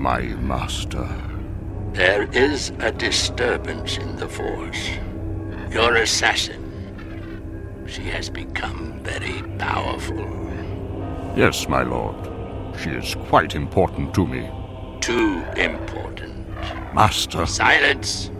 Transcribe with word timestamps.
my 0.00 0.22
master. 0.22 1.06
There 1.92 2.22
is 2.32 2.72
a 2.78 2.90
disturbance 2.90 3.98
in 3.98 4.16
the 4.16 4.28
Force. 4.28 4.88
Your 5.70 5.96
assassin. 5.96 7.84
She 7.86 8.04
has 8.04 8.30
become 8.30 8.98
very 9.02 9.42
powerful. 9.58 10.26
Yes, 11.36 11.68
my 11.68 11.82
lord. 11.82 12.16
She 12.80 12.90
is 12.90 13.14
quite 13.28 13.54
important 13.54 14.14
to 14.14 14.26
me. 14.26 14.48
Too 15.00 15.44
important. 15.56 16.48
Master. 16.94 17.44
Silence! 17.44 18.30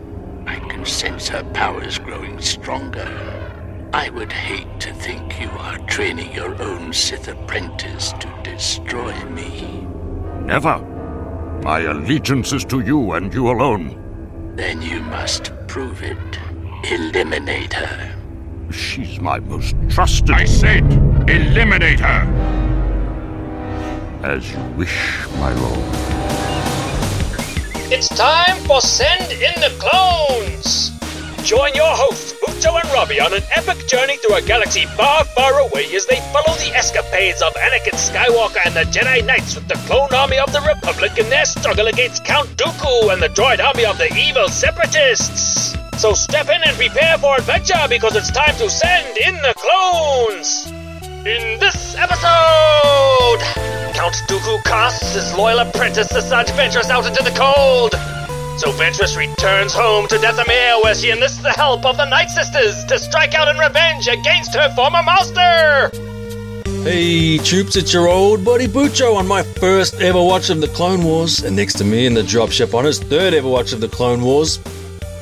I 0.47 0.57
can 0.57 0.83
sense 0.83 1.27
her 1.27 1.43
powers 1.53 1.99
growing 1.99 2.41
stronger. 2.41 3.07
I 3.93 4.09
would 4.09 4.31
hate 4.31 4.79
to 4.79 4.93
think 4.93 5.39
you 5.39 5.49
are 5.49 5.77
training 5.85 6.33
your 6.33 6.59
own 6.59 6.91
Sith 6.91 7.27
apprentice 7.27 8.13
to 8.13 8.41
destroy 8.43 9.13
me. 9.25 9.85
Never. 10.43 10.90
My 11.63 11.81
allegiance 11.81 12.53
is 12.53 12.65
to 12.65 12.79
you 12.79 13.11
and 13.11 13.31
you 13.31 13.51
alone. 13.51 14.53
Then 14.55 14.81
you 14.81 14.99
must 15.01 15.51
prove 15.67 16.01
it. 16.01 16.17
Eliminate 16.91 17.73
her. 17.73 18.15
She's 18.71 19.19
my 19.19 19.39
most 19.39 19.75
trusted. 19.87 20.31
I 20.31 20.45
said, 20.45 20.83
eliminate 21.29 21.99
her! 21.99 22.23
As 24.23 24.51
you 24.51 24.59
wish, 24.75 25.27
my 25.37 25.53
lord. 25.53 25.79
It's 27.91 28.07
time 28.09 28.57
for 28.65 28.81
Send 28.81 29.31
in 29.31 29.53
the 29.61 29.71
Clones! 29.77 30.90
Join 31.43 31.73
your 31.73 31.89
hosts, 31.89 32.33
Bucho 32.33 32.79
and 32.79 32.93
Robbie, 32.93 33.19
on 33.19 33.33
an 33.33 33.41
epic 33.55 33.87
journey 33.87 34.15
through 34.17 34.35
a 34.35 34.41
galaxy 34.43 34.85
far, 34.85 35.25
far 35.25 35.59
away 35.59 35.89
as 35.95 36.05
they 36.05 36.17
follow 36.29 36.55
the 36.61 36.71
escapades 36.75 37.41
of 37.41 37.51
Anakin 37.55 37.97
Skywalker 37.97 38.61
and 38.63 38.75
the 38.75 38.85
Jedi 38.93 39.25
Knights 39.25 39.55
with 39.55 39.67
the 39.67 39.73
clone 39.89 40.13
army 40.13 40.37
of 40.37 40.53
the 40.53 40.61
Republic 40.61 41.17
in 41.17 41.27
their 41.29 41.45
struggle 41.45 41.87
against 41.87 42.23
Count 42.25 42.47
Dooku 42.57 43.11
and 43.11 43.21
the 43.21 43.29
droid 43.29 43.59
army 43.59 43.85
of 43.85 43.97
the 43.97 44.13
evil 44.15 44.49
Separatists. 44.49 45.75
So 45.97 46.13
step 46.13 46.47
in 46.49 46.61
and 46.63 46.77
prepare 46.77 47.17
for 47.17 47.35
adventure 47.35 47.87
because 47.89 48.15
it's 48.15 48.31
time 48.31 48.55
to 48.57 48.69
send 48.69 49.17
in 49.17 49.33
the 49.41 49.53
clones! 49.57 50.67
In 51.25 51.59
this 51.59 51.95
episode, 51.95 53.41
Count 53.97 54.15
Dooku 54.29 54.63
casts 54.63 55.15
his 55.15 55.33
loyal 55.33 55.59
apprentice 55.59 56.07
the 56.09 56.19
Asajj 56.19 56.53
Ventress 56.53 56.91
out 56.91 57.07
into 57.07 57.23
the 57.23 57.31
cold. 57.31 57.95
So 58.61 58.71
Ventress 58.73 59.17
returns 59.17 59.73
home 59.73 60.07
to 60.09 60.17
Dathomir 60.17 60.83
where 60.83 60.93
she 60.93 61.09
enlists 61.09 61.41
the 61.41 61.49
help 61.49 61.83
of 61.83 61.97
the 61.97 62.05
Night 62.05 62.29
Sisters 62.29 62.85
to 62.85 62.99
strike 62.99 63.33
out 63.33 63.47
in 63.47 63.57
revenge 63.57 64.07
against 64.07 64.53
her 64.53 64.69
former 64.75 65.01
master. 65.01 65.89
Hey, 66.83 67.39
troops, 67.39 67.75
it's 67.75 67.91
your 67.91 68.07
old 68.07 68.45
buddy 68.45 68.67
Bucho 68.67 69.15
on 69.15 69.27
my 69.27 69.41
first 69.41 69.95
ever 69.95 70.21
watch 70.21 70.51
of 70.51 70.61
the 70.61 70.67
Clone 70.67 71.03
Wars, 71.03 71.43
and 71.43 71.55
next 71.55 71.79
to 71.79 71.83
me 71.83 72.05
in 72.05 72.13
the 72.13 72.21
dropship 72.21 72.75
on 72.75 72.85
his 72.85 72.99
third 72.99 73.33
ever 73.33 73.49
watch 73.49 73.73
of 73.73 73.81
the 73.81 73.89
Clone 73.89 74.21
Wars, 74.21 74.59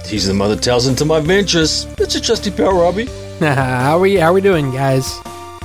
he's 0.06 0.28
the 0.28 0.34
Mother 0.34 0.58
Talzin 0.58 0.98
to 0.98 1.06
my 1.06 1.22
Ventress. 1.22 1.88
It's 1.98 2.16
a 2.16 2.20
trusty 2.20 2.52
pal, 2.52 2.74
Robbie. 2.74 3.06
how 3.40 4.00
we 4.00 4.18
how 4.18 4.34
we 4.34 4.42
doing, 4.42 4.70
guys? 4.70 5.18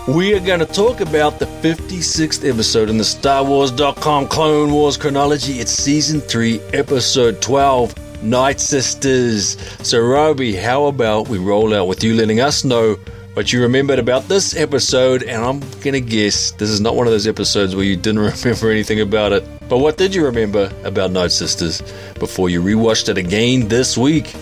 We 0.07 0.35
are 0.35 0.41
going 0.41 0.61
to 0.61 0.67
talk 0.67 1.01
about 1.01 1.39
the 1.39 1.47
56th 1.47 2.47
episode 2.47 2.91
in 2.91 2.99
the 2.99 3.05
Star 3.05 3.43
Wars.com 3.43 4.29
Clone 4.29 4.71
Wars 4.71 4.99
chronology. 4.99 5.61
It's 5.61 5.71
season 5.71 6.21
3, 6.21 6.61
episode 6.75 7.41
12, 7.41 8.23
Night 8.23 8.61
Sisters. 8.61 9.57
So, 9.83 9.99
Robbie, 10.03 10.57
how 10.57 10.87
about 10.87 11.29
we 11.29 11.39
roll 11.39 11.73
out 11.73 11.89
with 11.89 12.05
you 12.05 12.13
letting 12.17 12.41
us 12.41 12.65
know 12.65 12.97
what 13.33 13.51
you 13.51 13.63
remembered 13.63 13.99
about 13.99 14.29
this 14.29 14.55
episode? 14.55 15.23
And 15.23 15.43
I'm 15.43 15.61
going 15.81 15.95
to 15.95 16.03
guess 16.03 16.51
this 16.51 16.69
is 16.69 16.83
not 16.83 16.97
one 16.97 17.07
of 17.07 17.13
those 17.15 17.27
episodes 17.27 17.75
where 17.75 17.87
you 17.87 17.97
didn't 17.97 18.19
remember 18.45 18.71
anything 18.71 19.01
about 19.01 19.33
it. 19.33 19.49
But 19.71 19.79
what 19.79 19.97
did 19.97 20.15
you 20.15 20.27
remember 20.27 20.71
about 20.85 21.13
Night 21.13 21.33
Sisters 21.33 21.81
before 22.21 22.51
you 22.51 22.61
rewatched 22.61 23.09
it 23.09 23.17
again 23.17 23.69
this 23.69 23.97
week? 23.97 24.35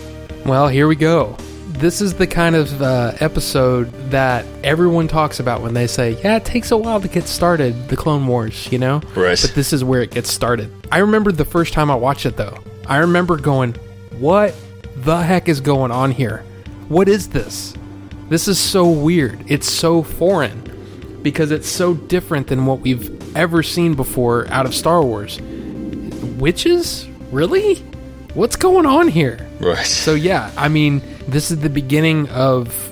Well, 0.45 0.67
here 0.67 0.89
we 0.89 0.97
go. 0.97 1.37
This 1.83 1.99
is 1.99 2.13
the 2.13 2.27
kind 2.27 2.55
of 2.55 2.81
uh, 2.81 3.11
episode 3.19 3.91
that 4.09 4.45
everyone 4.63 5.09
talks 5.09 5.41
about 5.41 5.61
when 5.61 5.73
they 5.73 5.85
say, 5.85 6.11
"Yeah, 6.23 6.37
it 6.37 6.45
takes 6.45 6.71
a 6.71 6.77
while 6.77 7.01
to 7.01 7.09
get 7.09 7.27
started." 7.27 7.89
The 7.89 7.97
Clone 7.97 8.25
Wars, 8.25 8.71
you 8.71 8.79
know. 8.79 9.01
Right. 9.15 9.37
But 9.41 9.51
this 9.53 9.73
is 9.73 9.83
where 9.83 10.01
it 10.01 10.11
gets 10.11 10.31
started. 10.31 10.71
I 10.93 10.99
remember 10.99 11.33
the 11.33 11.43
first 11.43 11.73
time 11.73 11.91
I 11.91 11.95
watched 11.95 12.25
it, 12.25 12.37
though. 12.37 12.57
I 12.87 12.99
remember 12.99 13.35
going, 13.35 13.75
"What 14.17 14.55
the 14.95 15.17
heck 15.17 15.49
is 15.49 15.59
going 15.59 15.91
on 15.91 16.11
here? 16.11 16.45
What 16.87 17.09
is 17.09 17.27
this? 17.27 17.73
This 18.29 18.47
is 18.47 18.57
so 18.57 18.89
weird. 18.89 19.43
It's 19.47 19.69
so 19.69 20.03
foreign 20.03 21.19
because 21.21 21.51
it's 21.51 21.67
so 21.67 21.95
different 21.95 22.47
than 22.47 22.65
what 22.65 22.79
we've 22.79 23.35
ever 23.35 23.61
seen 23.61 23.93
before 23.93 24.47
out 24.47 24.65
of 24.65 24.73
Star 24.73 25.03
Wars. 25.03 25.41
Witches? 26.37 27.09
Really? 27.29 27.83
What's 28.33 28.55
going 28.55 28.85
on 28.85 29.07
here?" 29.07 29.45
Right. 29.59 29.85
So 29.85 30.13
yeah, 30.13 30.51
I 30.57 30.67
mean, 30.69 31.01
this 31.27 31.51
is 31.51 31.59
the 31.59 31.69
beginning 31.69 32.29
of 32.29 32.91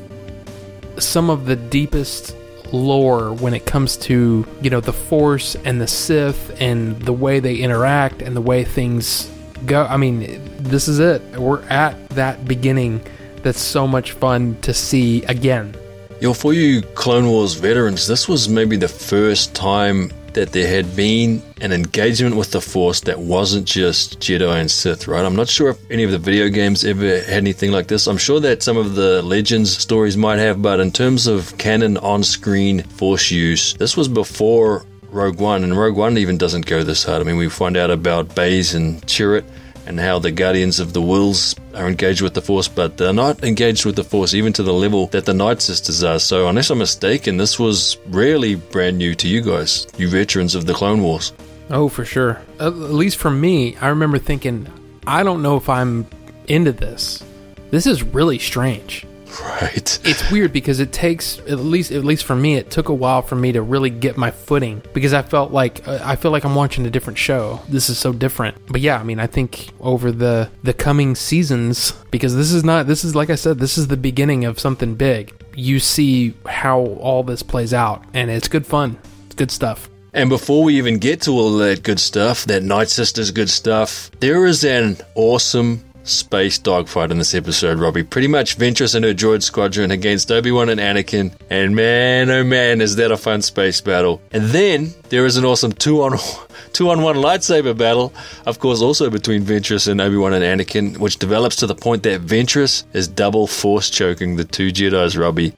some 1.00 1.29
of 1.29 1.46
the 1.46 1.56
deepest 1.56 2.35
lore 2.72 3.34
when 3.34 3.53
it 3.53 3.66
comes 3.66 3.97
to, 3.97 4.46
you 4.62 4.69
know, 4.69 4.80
the 4.80 4.94
Force 4.94 5.56
and 5.66 5.81
the 5.81 5.88
Sith 5.88 6.56
and 6.62 7.01
the 7.01 7.13
way 7.13 7.40
they 7.40 7.56
interact 7.56 8.22
and 8.22 8.35
the 8.35 8.41
way 8.41 8.63
things 8.63 9.30
go. 9.66 9.85
I 9.85 9.97
mean, 9.97 10.41
this 10.57 10.88
is 10.88 11.00
it. 11.00 11.22
We're 11.38 11.63
at 11.63 12.09
that 12.09 12.46
beginning 12.46 13.01
that's 13.44 13.59
so 13.59 13.88
much 13.88 14.12
fun 14.13 14.57
to 14.62 14.74
see 14.74 15.24
again. 15.24 15.75
Yo, 16.19 16.34
for 16.34 16.53
you 16.53 16.81
Clone 16.94 17.28
Wars 17.28 17.56
veterans, 17.56 18.07
this 18.07 18.28
was 18.28 18.47
maybe 18.47 18.78
the 18.78 18.88
first 18.88 19.56
time 19.56 20.12
that 20.34 20.52
there 20.52 20.68
had 20.68 20.96
been 20.96 21.42
an 21.62 21.72
engagement 21.72 22.36
with 22.36 22.52
the 22.52 22.62
Force 22.62 23.02
that 23.02 23.19
wasn't 23.19 23.66
just 23.66 24.19
Jedi 24.19 24.59
and 24.59 24.69
Sith, 24.69 25.08
right? 25.08 25.25
I'm 25.25 25.36
not 25.36 25.50
sure 25.50 25.69
if 25.69 25.92
any 25.92 26.03
of 26.03 26.12
the 26.12 26.18
video 26.18 26.50
games 26.50 26.84
ever 26.84 27.19
had 27.22 27.30
anything 27.30 27.72
like 27.72 27.88
this. 27.88 28.08
I'm 28.08 28.18
sure 28.18 28.40
that 28.40 28.64
some 28.64 28.78
of 28.78 28.96
the 28.96 29.22
Legends 29.22 29.75
stories 29.78 30.18
might 30.18 30.40
have, 30.40 30.62
but 30.62 30.80
in 30.80 30.92
terms 30.92 31.28
of 31.28 31.58
canon 31.58 31.97
on 31.97 32.24
screen 32.24 32.84
Force 32.84 33.31
use, 33.31 33.74
this 33.75 33.97
was 33.97 34.08
before 34.08 34.86
Rogue 35.09 35.40
One, 35.40 35.64
and 35.64 35.78
Rogue 35.78 35.97
One 35.97 36.18
even 36.18 36.38
doesn't 36.38 36.66
go 36.66 36.84
this 36.84 37.03
hard. 37.03 37.22
I 37.22 37.25
mean, 37.25 37.38
we 37.38 37.50
find 37.50 37.75
out 37.75 37.92
about 37.92 38.34
Baze 38.34 38.74
and 38.74 39.02
Chirrut 39.03 39.44
and 39.86 40.00
how 40.00 40.19
the 40.19 40.31
Guardians 40.31 40.80
of 40.80 40.94
the 40.94 41.02
Whills 41.02 41.56
are 41.75 41.88
engaged 41.88 42.22
with 42.22 42.34
the 42.34 42.42
Force, 42.42 42.68
but 42.68 42.97
they're 42.97 43.14
not 43.14 43.44
engaged 43.44 43.86
with 43.86 43.96
the 43.96 44.03
Force 44.03 44.34
even 44.34 44.53
to 44.53 44.64
the 44.64 44.74
level 44.74 45.08
that 45.08 45.25
the 45.25 45.34
Night 45.34 45.62
Sisters 45.62 46.03
are. 46.03 46.19
So, 46.19 46.47
unless 46.47 46.69
I'm 46.69 46.78
mistaken, 46.80 47.38
this 47.38 47.59
was 47.59 47.97
really 48.08 48.56
brand 48.56 48.97
new 48.97 49.16
to 49.16 49.28
you 49.28 49.42
guys, 49.42 49.88
you 49.97 50.09
veterans 50.09 50.56
of 50.56 50.66
the 50.66 50.74
Clone 50.74 51.02
Wars. 51.02 51.34
Oh, 51.69 51.88
for 51.88 52.06
sure. 52.06 52.42
At 52.59 52.75
least 52.75 53.18
for 53.18 53.31
me, 53.31 53.78
I 53.78 53.88
remember 53.90 54.18
thinking, 54.18 54.68
I 55.08 55.24
don't 55.24 55.42
know 55.42 55.58
if 55.58 55.69
I'm 55.69 56.06
into 56.48 56.72
this. 56.72 57.24
This 57.69 57.88
is 57.88 58.03
really 58.03 58.40
strange. 58.40 59.06
Right. 59.40 60.00
it's 60.03 60.31
weird 60.31 60.52
because 60.52 60.80
it 60.80 60.92
takes 60.92 61.40
at 61.40 61.59
least 61.59 61.92
at 61.92 62.03
least 62.03 62.25
for 62.25 62.36
me 62.36 62.56
it 62.56 62.69
took 62.69 62.90
a 62.90 62.94
while 62.94 63.22
for 63.22 63.36
me 63.36 63.52
to 63.53 63.62
really 63.62 63.90
get 63.90 64.18
my 64.18 64.31
footing 64.31 64.81
because 64.94 65.14
I 65.14 65.22
felt 65.22 65.52
like 65.52 65.88
uh, 65.88 66.00
I 66.03 66.16
feel 66.16 66.31
like 66.31 66.44
I'm 66.44 66.56
watching 66.56 66.86
a 66.86 66.90
different 66.90 67.18
show. 67.18 67.62
This 67.69 67.90
is 67.90 67.97
so 67.97 68.12
different. 68.12 68.58
But 68.68 68.81
yeah, 68.81 69.00
I 69.00 69.03
mean, 69.03 69.19
I 69.19 69.28
think 69.28 69.69
over 69.80 70.12
the 70.12 70.50
the 70.64 70.74
coming 70.74 71.16
seasons 71.16 71.94
because 72.12 72.36
this 72.36 72.52
is 72.52 72.64
not 72.64 72.88
this 72.88 73.03
is 73.03 73.16
like 73.16 73.30
I 73.30 73.36
said, 73.36 73.59
this 73.59 73.78
is 73.78 73.88
the 73.88 73.97
beginning 73.97 74.46
of 74.46 74.59
something 74.59 74.96
big. 74.96 75.34
You 75.56 75.80
see 75.80 76.34
how 76.46 76.80
all 76.80 77.24
this 77.24 77.44
plays 77.44 77.74
out 77.74 78.03
and 78.13 78.30
it's 78.30 78.48
good 78.48 78.66
fun. 78.66 79.00
It's 79.28 79.36
good 79.36 79.52
stuff. 79.52 79.90
And 80.13 80.30
before 80.30 80.63
we 80.63 80.78
even 80.78 80.98
get 80.98 81.22
to 81.22 81.31
all 81.31 81.56
that 81.58 81.84
good 81.84 82.00
stuff, 82.00 82.44
that 82.46 82.63
Night 82.63 82.90
Sisters 82.90 83.31
good 83.31 83.50
stuff, 83.50 84.12
there 84.19 84.46
is 84.46 84.66
an 84.66 84.98
awesome 85.16 85.86
space 86.03 86.57
dogfight 86.57 87.12
in 87.12 87.17
this 87.17 87.34
episode, 87.35 87.79
Robbie. 87.79 88.03
Pretty 88.03 88.28
much 88.28 88.57
Ventress 88.57 88.95
and 88.95 89.06
her 89.06 89.13
droid 89.13 89.44
squadron 89.44 89.91
against 89.91 90.31
Obi-Wan 90.31 90.69
and 90.69 90.79
Anakin. 90.79 91.34
And 91.50 91.75
man, 91.75 92.29
oh 92.29 92.44
man, 92.44 92.81
is 92.81 92.95
that 92.97 93.12
a 93.12 93.17
fun 93.17 93.41
space 93.41 93.81
battle. 93.81 94.22
And 94.31 94.45
then 94.45 94.94
there 95.09 95.25
is 95.25 95.38
an 95.38 95.45
awesome 95.45 95.71
two 95.71 96.01
on 96.01 96.18
two 96.74 96.89
on 96.89 97.01
one 97.01 97.18
lightsaber 97.18 97.77
battle, 97.77 98.13
of 98.45 98.59
course, 98.59 98.81
also 98.81 99.09
between 99.09 99.44
Ventress 99.44 99.88
and 99.88 100.01
Obi-Wan 100.01 100.33
and 100.33 100.44
Anakin, 100.44 100.98
which 100.98 101.18
develops 101.18 101.56
to 101.57 101.68
the 101.68 101.75
point 101.75 102.04
that 102.04 102.21
Ventress 102.21 102.83
is 102.94 103.07
double 103.07 103.47
force 103.47 103.89
choking 103.89 104.36
the 104.36 104.45
two 104.45 104.71
Jedi's, 104.71 105.18
Robbie. 105.18 105.54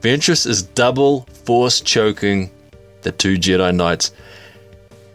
Ventress 0.00 0.46
is 0.46 0.62
double 0.62 1.22
force 1.44 1.80
choking 1.80 2.50
the 3.02 3.12
two 3.12 3.36
Jedi 3.36 3.74
Knights. 3.74 4.12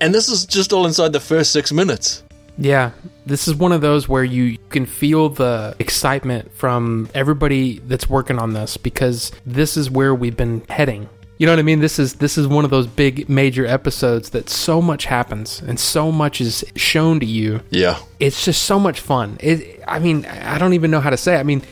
And 0.01 0.13
this 0.13 0.27
is 0.27 0.45
just 0.45 0.73
all 0.73 0.85
inside 0.85 1.13
the 1.13 1.19
first 1.19 1.51
six 1.51 1.71
minutes. 1.71 2.22
Yeah, 2.57 2.91
this 3.25 3.47
is 3.47 3.55
one 3.55 3.71
of 3.71 3.81
those 3.81 4.07
where 4.07 4.23
you 4.23 4.57
can 4.69 4.85
feel 4.85 5.29
the 5.29 5.75
excitement 5.79 6.51
from 6.53 7.09
everybody 7.13 7.79
that's 7.79 8.09
working 8.09 8.39
on 8.39 8.53
this 8.53 8.77
because 8.77 9.31
this 9.45 9.75
is 9.75 9.89
where 9.89 10.13
we've 10.13 10.37
been 10.37 10.63
heading. 10.69 11.09
You 11.37 11.47
know 11.47 11.53
what 11.53 11.59
I 11.59 11.63
mean? 11.63 11.79
This 11.79 11.97
is 11.97 12.13
this 12.15 12.37
is 12.37 12.47
one 12.47 12.63
of 12.63 12.71
those 12.71 12.85
big 12.85 13.27
major 13.27 13.65
episodes 13.65 14.29
that 14.29 14.49
so 14.49 14.81
much 14.81 15.05
happens 15.05 15.61
and 15.61 15.79
so 15.79 16.11
much 16.11 16.39
is 16.39 16.63
shown 16.75 17.19
to 17.21 17.25
you. 17.25 17.61
Yeah. 17.69 17.97
It's 18.19 18.45
just 18.45 18.63
so 18.63 18.79
much 18.79 18.99
fun. 18.99 19.37
It 19.39 19.83
I 19.87 19.99
mean, 19.99 20.25
I 20.25 20.57
don't 20.59 20.73
even 20.73 20.91
know 20.91 20.99
how 20.99 21.09
to 21.09 21.17
say. 21.17 21.35
It. 21.35 21.39
I 21.39 21.43
mean, 21.43 21.63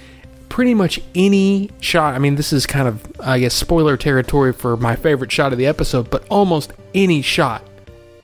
pretty 0.50 0.74
much 0.74 1.00
any 1.14 1.70
shot. 1.80 2.16
I 2.16 2.20
mean, 2.20 2.36
this 2.36 2.52
is 2.52 2.66
kind 2.66 2.88
of 2.88 3.06
I 3.20 3.40
guess 3.40 3.54
spoiler 3.54 3.98
territory 3.98 4.52
for 4.52 4.76
my 4.78 4.96
favorite 4.96 5.32
shot 5.32 5.54
of 5.54 5.60
the 5.60 5.68
episode, 5.68 6.10
but 6.10 6.26
almost 6.30 6.74
any 6.96 7.22
shot 7.22 7.64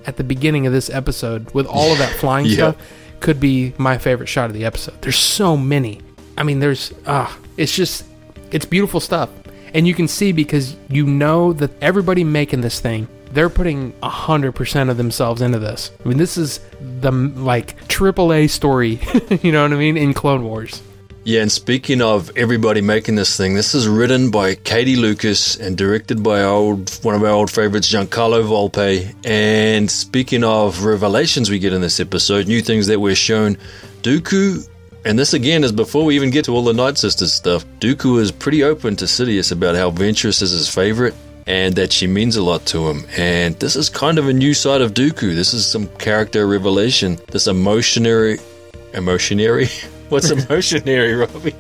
at 0.08 0.18
the 0.18 0.24
beginning 0.24 0.66
of 0.66 0.74
this 0.74 0.90
episode 0.90 1.52
with 1.54 1.68
all 1.68 1.92
of 1.92 1.98
that 2.00 2.12
flying 2.20 2.46
Yeah. 2.48 2.54
stuff 2.56 2.76
could 3.20 3.40
be 3.40 3.74
my 3.78 3.98
favorite 3.98 4.28
shot 4.30 4.46
of 4.50 4.54
the 4.54 4.66
episode. 4.66 5.02
There's 5.02 5.18
so 5.18 5.56
many. 5.58 6.02
I 6.38 6.44
mean, 6.44 6.60
there's 6.60 6.94
ah, 7.06 7.38
it's 7.58 7.76
just 7.76 8.06
it's 8.52 8.66
beautiful 8.66 9.00
stuff. 9.00 9.30
And 9.74 9.86
you 9.88 9.94
can 9.94 10.08
see 10.08 10.32
because 10.32 10.76
you 10.90 11.06
know 11.06 11.52
that 11.54 11.72
everybody 11.82 12.24
making 12.24 12.62
this 12.62 12.80
thing, 12.80 13.08
they're 13.32 13.50
putting 13.50 13.92
100% 14.02 14.90
of 14.90 14.98
themselves 14.98 15.42
into 15.42 15.60
this. 15.60 15.92
I 16.04 16.08
mean, 16.08 16.18
this 16.18 16.38
is 16.38 16.60
the 17.02 17.12
like 17.12 17.88
triple 17.88 18.32
A 18.34 18.48
story, 18.48 19.00
you 19.42 19.52
know 19.52 19.64
what 19.64 19.74
I 19.74 19.76
mean, 19.76 19.98
in 19.98 20.14
Clone 20.14 20.44
Wars. 20.46 20.82
Yeah, 21.28 21.42
and 21.42 21.52
speaking 21.52 22.02
of 22.02 22.32
everybody 22.38 22.80
making 22.80 23.16
this 23.16 23.36
thing, 23.36 23.54
this 23.54 23.76
is 23.76 23.86
written 23.86 24.32
by 24.32 24.56
Katie 24.56 24.96
Lucas 24.96 25.58
and 25.58 25.78
directed 25.78 26.24
by 26.24 26.44
old, 26.44 26.90
one 27.04 27.16
of 27.16 27.22
our 27.22 27.32
old 27.32 27.52
favorites, 27.52 27.92
Giancarlo 27.92 28.46
Volpe. 28.48 29.14
And 29.26 29.92
speaking 29.92 30.46
of 30.46 30.86
revelations 30.86 31.50
we 31.50 31.60
get 31.60 31.74
in 31.74 31.82
this 31.82 32.00
episode, 32.00 32.48
new 32.48 32.62
things 32.62 32.88
that 32.88 33.02
we're 33.02 33.14
shown, 33.14 33.58
Dooku, 34.04 34.70
and 35.04 35.20
this 35.20 35.34
again 35.34 35.66
is 35.66 35.74
before 35.74 36.06
we 36.06 36.16
even 36.16 36.30
get 36.30 36.46
to 36.46 36.54
all 36.54 36.64
the 36.64 36.74
Night 36.74 36.98
Sisters 36.98 37.34
stuff. 37.34 37.66
Dooku 37.82 38.22
is 38.22 38.32
pretty 38.32 38.64
open 38.64 38.96
to 38.96 39.04
Sidious 39.04 39.52
about 39.52 39.76
how 39.76 39.92
Ventress 39.92 40.42
is 40.42 40.52
his 40.52 40.74
favorite 40.74 41.14
and 41.46 41.76
that 41.76 41.92
she 41.92 42.08
means 42.08 42.38
a 42.38 42.42
lot 42.42 42.66
to 42.68 42.88
him. 42.88 43.06
And 43.18 43.54
this 43.60 43.76
is 43.76 43.90
kind 43.90 44.18
of 44.18 44.30
a 44.30 44.34
new 44.34 44.54
side 44.54 44.80
of 44.80 44.94
Dooku. 44.94 45.36
This 45.36 45.54
is 45.54 45.66
some 45.68 45.90
character 45.98 46.48
revelation. 46.48 47.20
This 47.28 47.48
emotionary, 47.48 48.40
emotionary. 48.94 49.68
What's 50.10 50.32
emotionary, 50.32 51.14
Robbie? 51.16 51.56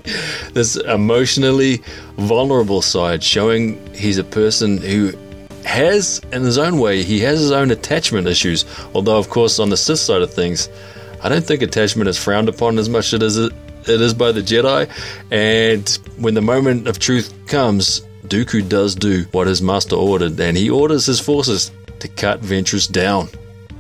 This 0.54 0.76
emotionally 0.76 1.82
vulnerable 2.18 2.82
side, 2.82 3.24
showing 3.24 3.78
he's 3.94 4.18
a 4.18 4.24
person 4.24 4.78
who 4.78 5.14
has, 5.66 6.22
in 6.32 6.44
his 6.44 6.58
own 6.58 6.80
way, 6.80 7.04
he 7.04 7.20
has 7.20 7.40
his 7.40 7.52
own 7.52 7.72
attachment 7.72 8.28
issues. 8.28 8.66
Although, 8.94 9.18
of 9.18 9.30
course, 9.30 9.60
on 9.60 9.70
the 9.70 9.78
Sith 9.78 10.00
side 10.00 10.22
of 10.22 10.34
things, 10.34 10.70
I 11.22 11.30
don't 11.30 11.46
think 11.46 11.62
attachment 11.62 12.10
is 12.10 12.18
frowned 12.18 12.48
upon 12.48 12.78
as 12.80 12.88
much 12.88 13.14
as 13.14 13.38
it 13.38 13.52
is 13.86 14.14
by 14.14 14.32
the 14.32 14.42
Jedi. 14.42 14.90
And 15.32 15.90
when 16.18 16.34
the 16.34 16.42
moment 16.42 16.88
of 16.88 17.00
truth 17.00 17.34
comes, 17.48 18.02
Dooku 18.28 18.68
does 18.68 18.96
do 18.96 19.26
what 19.32 19.48
his 19.48 19.62
master 19.62 19.96
ordered, 19.96 20.40
and 20.40 20.56
he 20.56 20.70
orders 20.70 21.06
his 21.06 21.20
forces 21.20 21.72
to 22.00 22.08
cut 22.08 22.42
Ventress 22.42 22.90
down. 22.90 23.30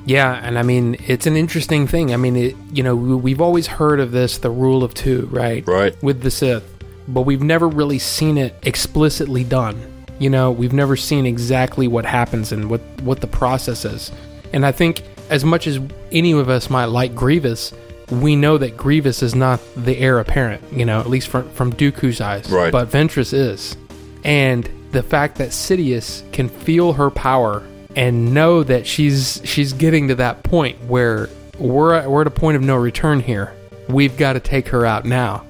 Yeah, 0.08 0.40
and 0.42 0.58
I 0.58 0.64
mean, 0.64 0.96
it's 1.06 1.28
an 1.28 1.36
interesting 1.36 1.86
thing. 1.86 2.14
I 2.14 2.18
mean, 2.18 2.36
it, 2.38 2.56
you 2.72 2.82
know, 2.82 2.96
we- 2.96 3.16
we've 3.16 3.42
always 3.42 3.68
heard 3.68 4.00
of 4.00 4.12
this, 4.12 4.38
the 4.38 4.50
rule 4.50 4.82
of 4.84 4.94
two, 4.94 5.28
right? 5.32 5.68
Right. 5.68 5.94
With 6.02 6.22
the 6.22 6.32
Sith, 6.32 6.64
but 7.10 7.22
we've 7.24 7.44
never 7.44 7.68
really 7.68 8.00
seen 8.00 8.38
it 8.38 8.56
explicitly 8.64 9.44
done. 9.44 9.76
You 10.18 10.30
know, 10.30 10.50
we've 10.52 10.72
never 10.74 10.96
seen 10.96 11.26
exactly 11.26 11.88
what 11.90 12.06
happens 12.06 12.52
and 12.54 12.70
what 12.70 12.82
what 13.04 13.20
the 13.22 13.28
process 13.28 13.84
is. 13.86 14.12
And 14.54 14.66
I 14.66 14.72
think, 14.72 15.04
as 15.30 15.44
much 15.44 15.68
as 15.68 15.78
any 16.12 16.32
of 16.32 16.50
us 16.50 16.70
might 16.70 16.86
like 16.86 17.14
Grievous, 17.14 17.74
we 18.10 18.36
know 18.38 18.58
that 18.58 18.78
Grievous 18.78 19.22
is 19.22 19.36
not 19.36 19.60
the 19.76 19.98
heir 19.98 20.20
apparent. 20.20 20.64
You 20.72 20.86
know, 20.86 21.00
at 21.02 21.08
least 21.10 21.28
from 21.28 21.50
from 21.50 21.74
Dooku's 21.74 22.22
eyes. 22.22 22.50
Right. 22.50 22.72
But 22.72 22.90
Ventress 22.90 23.34
is, 23.34 23.76
and 24.24 24.68
the 24.94 25.04
fact 25.04 25.38
that 25.40 25.50
Sidious 25.50 26.24
can 26.32 26.48
feel 26.48 26.94
her 26.94 27.10
power 27.12 27.62
and 27.98 28.32
know 28.32 28.62
that 28.62 28.86
she's 28.86 29.42
she's 29.44 29.74
getting 29.74 30.08
to 30.08 30.16
that 30.16 30.44
point 30.44 30.80
where 30.84 31.30
we're 31.58 31.96
at, 31.96 32.10
we're 32.10 32.22
at 32.22 32.28
a 32.28 32.32
point 32.32 32.56
of 32.56 32.62
no 32.62 32.76
return 32.76 33.20
here. 33.20 33.54
We've 33.90 34.16
got 34.16 34.34
to 34.34 34.40
take 34.40 34.68
her 34.70 34.86
out 34.86 35.04
now. 35.04 35.44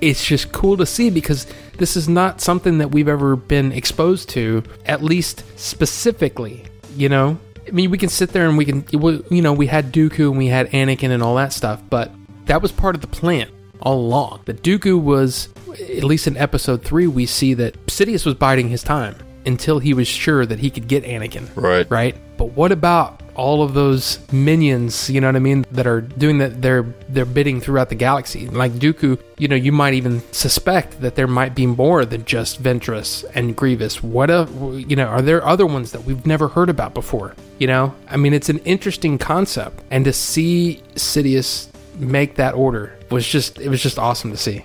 It's 0.00 0.24
just 0.24 0.52
cool 0.52 0.76
to 0.76 0.86
see 0.86 1.10
because 1.10 1.48
this 1.76 1.96
is 1.96 2.08
not 2.08 2.40
something 2.40 2.78
that 2.78 2.92
we've 2.92 3.08
ever 3.08 3.34
been 3.34 3.72
exposed 3.72 4.28
to, 4.30 4.62
at 4.86 5.02
least 5.02 5.42
specifically. 5.58 6.64
You 6.94 7.08
know, 7.08 7.40
I 7.66 7.72
mean, 7.72 7.90
we 7.90 7.98
can 7.98 8.08
sit 8.08 8.30
there 8.30 8.48
and 8.48 8.56
we 8.56 8.64
can, 8.64 8.84
you 8.92 9.42
know, 9.42 9.52
we 9.52 9.66
had 9.66 9.92
Dooku 9.92 10.28
and 10.28 10.38
we 10.38 10.46
had 10.46 10.70
Anakin 10.70 11.10
and 11.10 11.20
all 11.20 11.34
that 11.34 11.52
stuff, 11.52 11.82
but 11.90 12.12
that 12.46 12.62
was 12.62 12.70
part 12.70 12.94
of 12.94 13.00
the 13.00 13.08
plan 13.08 13.48
all 13.80 13.98
along. 13.98 14.42
The 14.44 14.54
Dooku 14.54 15.02
was, 15.02 15.48
at 15.70 16.04
least 16.04 16.28
in 16.28 16.36
Episode 16.36 16.84
Three, 16.84 17.08
we 17.08 17.26
see 17.26 17.54
that 17.54 17.86
Sidious 17.86 18.24
was 18.24 18.34
biding 18.34 18.68
his 18.68 18.84
time 18.84 19.16
until 19.48 19.78
he 19.80 19.94
was 19.94 20.06
sure 20.06 20.46
that 20.46 20.58
he 20.60 20.70
could 20.70 20.86
get 20.86 21.04
Anakin 21.04 21.48
Right. 21.56 21.90
right? 21.90 22.14
But 22.36 22.52
what 22.52 22.70
about 22.70 23.20
all 23.34 23.62
of 23.62 23.72
those 23.72 24.18
minions, 24.32 25.08
you 25.08 25.20
know 25.20 25.28
what 25.28 25.36
I 25.36 25.38
mean, 25.38 25.64
that 25.70 25.86
are 25.86 26.00
doing 26.00 26.38
that 26.38 26.60
they're 26.60 26.84
they're 27.08 27.24
bidding 27.24 27.60
throughout 27.60 27.88
the 27.88 27.94
galaxy. 27.94 28.48
Like 28.48 28.72
Dooku, 28.72 29.18
you 29.38 29.48
know, 29.48 29.56
you 29.56 29.72
might 29.72 29.94
even 29.94 30.22
suspect 30.32 31.00
that 31.00 31.14
there 31.14 31.26
might 31.28 31.54
be 31.54 31.66
more 31.66 32.04
than 32.04 32.24
just 32.24 32.62
Ventress 32.62 33.24
and 33.34 33.56
Grievous. 33.56 34.02
What 34.02 34.28
a, 34.30 34.48
you 34.88 34.96
know, 34.96 35.06
are 35.06 35.22
there 35.22 35.44
other 35.46 35.66
ones 35.66 35.92
that 35.92 36.04
we've 36.04 36.26
never 36.26 36.48
heard 36.48 36.68
about 36.68 36.94
before? 36.94 37.34
You 37.58 37.68
know? 37.68 37.94
I 38.08 38.16
mean, 38.16 38.34
it's 38.34 38.48
an 38.48 38.58
interesting 38.60 39.18
concept 39.18 39.82
and 39.90 40.04
to 40.04 40.12
see 40.12 40.82
Sidious 40.94 41.68
make 41.96 42.36
that 42.36 42.54
order 42.54 42.96
was 43.10 43.26
just 43.26 43.58
it 43.60 43.68
was 43.68 43.82
just 43.82 43.98
awesome 43.98 44.30
to 44.30 44.36
see. 44.36 44.64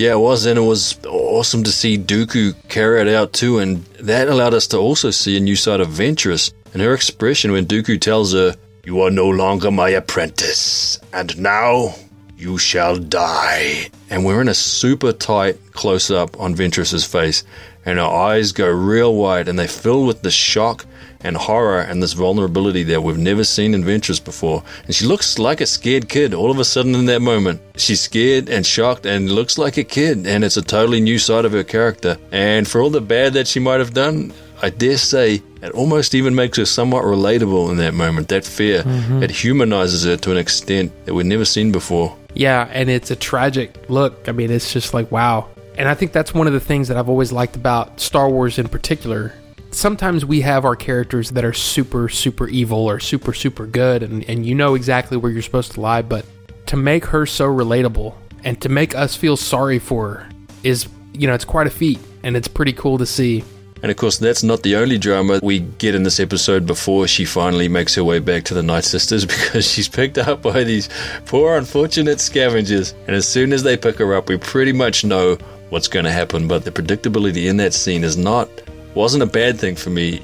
Yeah, 0.00 0.12
it 0.12 0.20
was, 0.20 0.46
and 0.46 0.58
it 0.58 0.62
was 0.62 0.98
awesome 1.04 1.62
to 1.62 1.70
see 1.70 1.98
Dooku 1.98 2.54
carry 2.70 3.02
it 3.02 3.08
out 3.08 3.34
too, 3.34 3.58
and 3.58 3.84
that 4.00 4.28
allowed 4.28 4.54
us 4.54 4.66
to 4.68 4.78
also 4.78 5.10
see 5.10 5.36
a 5.36 5.40
new 5.40 5.56
side 5.56 5.82
of 5.82 5.88
Ventress 5.88 6.54
and 6.72 6.80
her 6.80 6.94
expression 6.94 7.52
when 7.52 7.66
Dooku 7.66 8.00
tells 8.00 8.32
her, 8.32 8.56
"You 8.82 9.02
are 9.02 9.10
no 9.10 9.28
longer 9.28 9.70
my 9.70 9.90
apprentice, 9.90 10.98
and 11.12 11.38
now 11.38 11.96
you 12.38 12.56
shall 12.56 12.96
die." 12.96 13.90
And 14.08 14.24
we're 14.24 14.40
in 14.40 14.48
a 14.48 14.54
super 14.54 15.12
tight 15.12 15.58
close 15.74 16.10
up 16.10 16.34
on 16.40 16.56
Ventress's 16.56 17.04
face, 17.04 17.44
and 17.84 17.98
her 17.98 18.04
eyes 18.06 18.52
go 18.52 18.68
real 18.68 19.14
wide, 19.14 19.48
and 19.48 19.58
they 19.58 19.66
fill 19.66 20.06
with 20.06 20.22
the 20.22 20.30
shock 20.30 20.86
and 21.22 21.36
horror 21.36 21.80
and 21.80 22.02
this 22.02 22.12
vulnerability 22.12 22.82
that 22.84 23.02
we've 23.02 23.18
never 23.18 23.44
seen 23.44 23.74
in 23.74 23.84
Ventress 23.84 24.22
before. 24.22 24.62
And 24.86 24.94
she 24.94 25.06
looks 25.06 25.38
like 25.38 25.60
a 25.60 25.66
scared 25.66 26.08
kid 26.08 26.34
all 26.34 26.50
of 26.50 26.58
a 26.58 26.64
sudden 26.64 26.94
in 26.94 27.06
that 27.06 27.20
moment. 27.20 27.60
She's 27.76 28.00
scared 28.00 28.48
and 28.48 28.66
shocked 28.66 29.06
and 29.06 29.30
looks 29.30 29.58
like 29.58 29.76
a 29.76 29.84
kid, 29.84 30.26
and 30.26 30.44
it's 30.44 30.56
a 30.56 30.62
totally 30.62 31.00
new 31.00 31.18
side 31.18 31.44
of 31.44 31.52
her 31.52 31.64
character. 31.64 32.18
And 32.32 32.66
for 32.66 32.80
all 32.80 32.90
the 32.90 33.00
bad 33.00 33.34
that 33.34 33.48
she 33.48 33.60
might 33.60 33.80
have 33.80 33.94
done, 33.94 34.32
I 34.62 34.70
dare 34.70 34.98
say 34.98 35.42
it 35.62 35.72
almost 35.72 36.14
even 36.14 36.34
makes 36.34 36.58
her 36.58 36.66
somewhat 36.66 37.04
relatable 37.04 37.70
in 37.70 37.78
that 37.78 37.94
moment. 37.94 38.28
That 38.28 38.44
fear, 38.44 38.82
mm-hmm. 38.82 39.22
it 39.22 39.30
humanizes 39.30 40.04
her 40.04 40.16
to 40.18 40.30
an 40.30 40.36
extent 40.36 40.92
that 41.06 41.14
we've 41.14 41.26
never 41.26 41.44
seen 41.44 41.72
before. 41.72 42.16
Yeah, 42.34 42.68
and 42.70 42.90
it's 42.90 43.10
a 43.10 43.16
tragic 43.16 43.88
look. 43.88 44.28
I 44.28 44.32
mean, 44.32 44.50
it's 44.50 44.72
just 44.72 44.94
like, 44.94 45.10
wow. 45.10 45.48
And 45.76 45.88
I 45.88 45.94
think 45.94 46.12
that's 46.12 46.34
one 46.34 46.46
of 46.46 46.52
the 46.52 46.60
things 46.60 46.88
that 46.88 46.96
I've 46.96 47.08
always 47.08 47.32
liked 47.32 47.56
about 47.56 48.00
Star 48.00 48.28
Wars 48.28 48.58
in 48.58 48.68
particular. 48.68 49.32
Sometimes 49.72 50.24
we 50.24 50.40
have 50.40 50.64
our 50.64 50.74
characters 50.74 51.30
that 51.30 51.44
are 51.44 51.52
super, 51.52 52.08
super 52.08 52.48
evil 52.48 52.90
or 52.90 52.98
super, 52.98 53.32
super 53.32 53.66
good, 53.66 54.02
and, 54.02 54.28
and 54.28 54.44
you 54.44 54.54
know 54.54 54.74
exactly 54.74 55.16
where 55.16 55.30
you're 55.30 55.42
supposed 55.42 55.72
to 55.72 55.80
lie, 55.80 56.02
but 56.02 56.24
to 56.66 56.76
make 56.76 57.04
her 57.06 57.24
so 57.24 57.46
relatable 57.46 58.14
and 58.42 58.60
to 58.62 58.68
make 58.68 58.96
us 58.96 59.14
feel 59.14 59.36
sorry 59.36 59.78
for 59.78 60.08
her 60.08 60.28
is, 60.64 60.88
you 61.12 61.28
know, 61.28 61.34
it's 61.34 61.44
quite 61.44 61.68
a 61.68 61.70
feat, 61.70 62.00
and 62.24 62.36
it's 62.36 62.48
pretty 62.48 62.72
cool 62.72 62.98
to 62.98 63.06
see. 63.06 63.44
And 63.82 63.90
of 63.90 63.96
course, 63.96 64.18
that's 64.18 64.42
not 64.42 64.62
the 64.62 64.76
only 64.76 64.98
drama 64.98 65.40
we 65.42 65.60
get 65.60 65.94
in 65.94 66.02
this 66.02 66.20
episode 66.20 66.66
before 66.66 67.06
she 67.06 67.24
finally 67.24 67.68
makes 67.68 67.94
her 67.94 68.04
way 68.04 68.18
back 68.18 68.44
to 68.44 68.54
the 68.54 68.62
Night 68.62 68.84
Sisters 68.84 69.24
because 69.26 69.66
she's 69.66 69.88
picked 69.88 70.18
up 70.18 70.42
by 70.42 70.64
these 70.64 70.88
poor, 71.26 71.56
unfortunate 71.56 72.20
scavengers. 72.20 72.92
And 73.06 73.16
as 73.16 73.26
soon 73.26 73.52
as 73.52 73.62
they 73.62 73.76
pick 73.76 73.96
her 73.98 74.14
up, 74.14 74.28
we 74.28 74.36
pretty 74.36 74.72
much 74.72 75.04
know 75.04 75.38
what's 75.70 75.88
going 75.88 76.04
to 76.04 76.12
happen. 76.12 76.46
But 76.48 76.64
the 76.64 76.72
predictability 76.72 77.48
in 77.48 77.56
that 77.58 77.72
scene 77.72 78.04
is 78.04 78.16
not, 78.16 78.48
wasn't 78.94 79.22
a 79.22 79.26
bad 79.26 79.58
thing 79.58 79.76
for 79.76 79.90
me. 79.90 80.22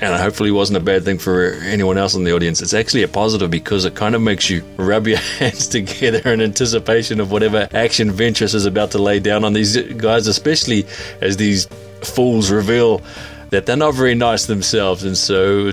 And 0.00 0.20
hopefully 0.20 0.50
wasn't 0.50 0.78
a 0.78 0.80
bad 0.80 1.04
thing 1.04 1.18
for 1.18 1.52
anyone 1.62 1.96
else 1.96 2.16
in 2.16 2.24
the 2.24 2.34
audience. 2.34 2.60
It's 2.60 2.74
actually 2.74 3.04
a 3.04 3.08
positive 3.08 3.52
because 3.52 3.84
it 3.84 3.94
kind 3.94 4.16
of 4.16 4.20
makes 4.20 4.50
you 4.50 4.64
rub 4.76 5.06
your 5.06 5.18
hands 5.18 5.68
together 5.68 6.32
in 6.32 6.40
anticipation 6.40 7.20
of 7.20 7.30
whatever 7.30 7.68
action 7.72 8.10
Ventress 8.10 8.52
is 8.52 8.66
about 8.66 8.90
to 8.92 8.98
lay 8.98 9.20
down 9.20 9.44
on 9.44 9.52
these 9.52 9.76
guys, 9.92 10.26
especially 10.26 10.86
as 11.20 11.36
these 11.36 11.66
fools 12.02 12.50
reveal 12.50 13.00
that 13.50 13.66
they're 13.66 13.76
not 13.76 13.94
very 13.94 14.16
nice 14.16 14.46
themselves, 14.46 15.04
and 15.04 15.16
so 15.16 15.70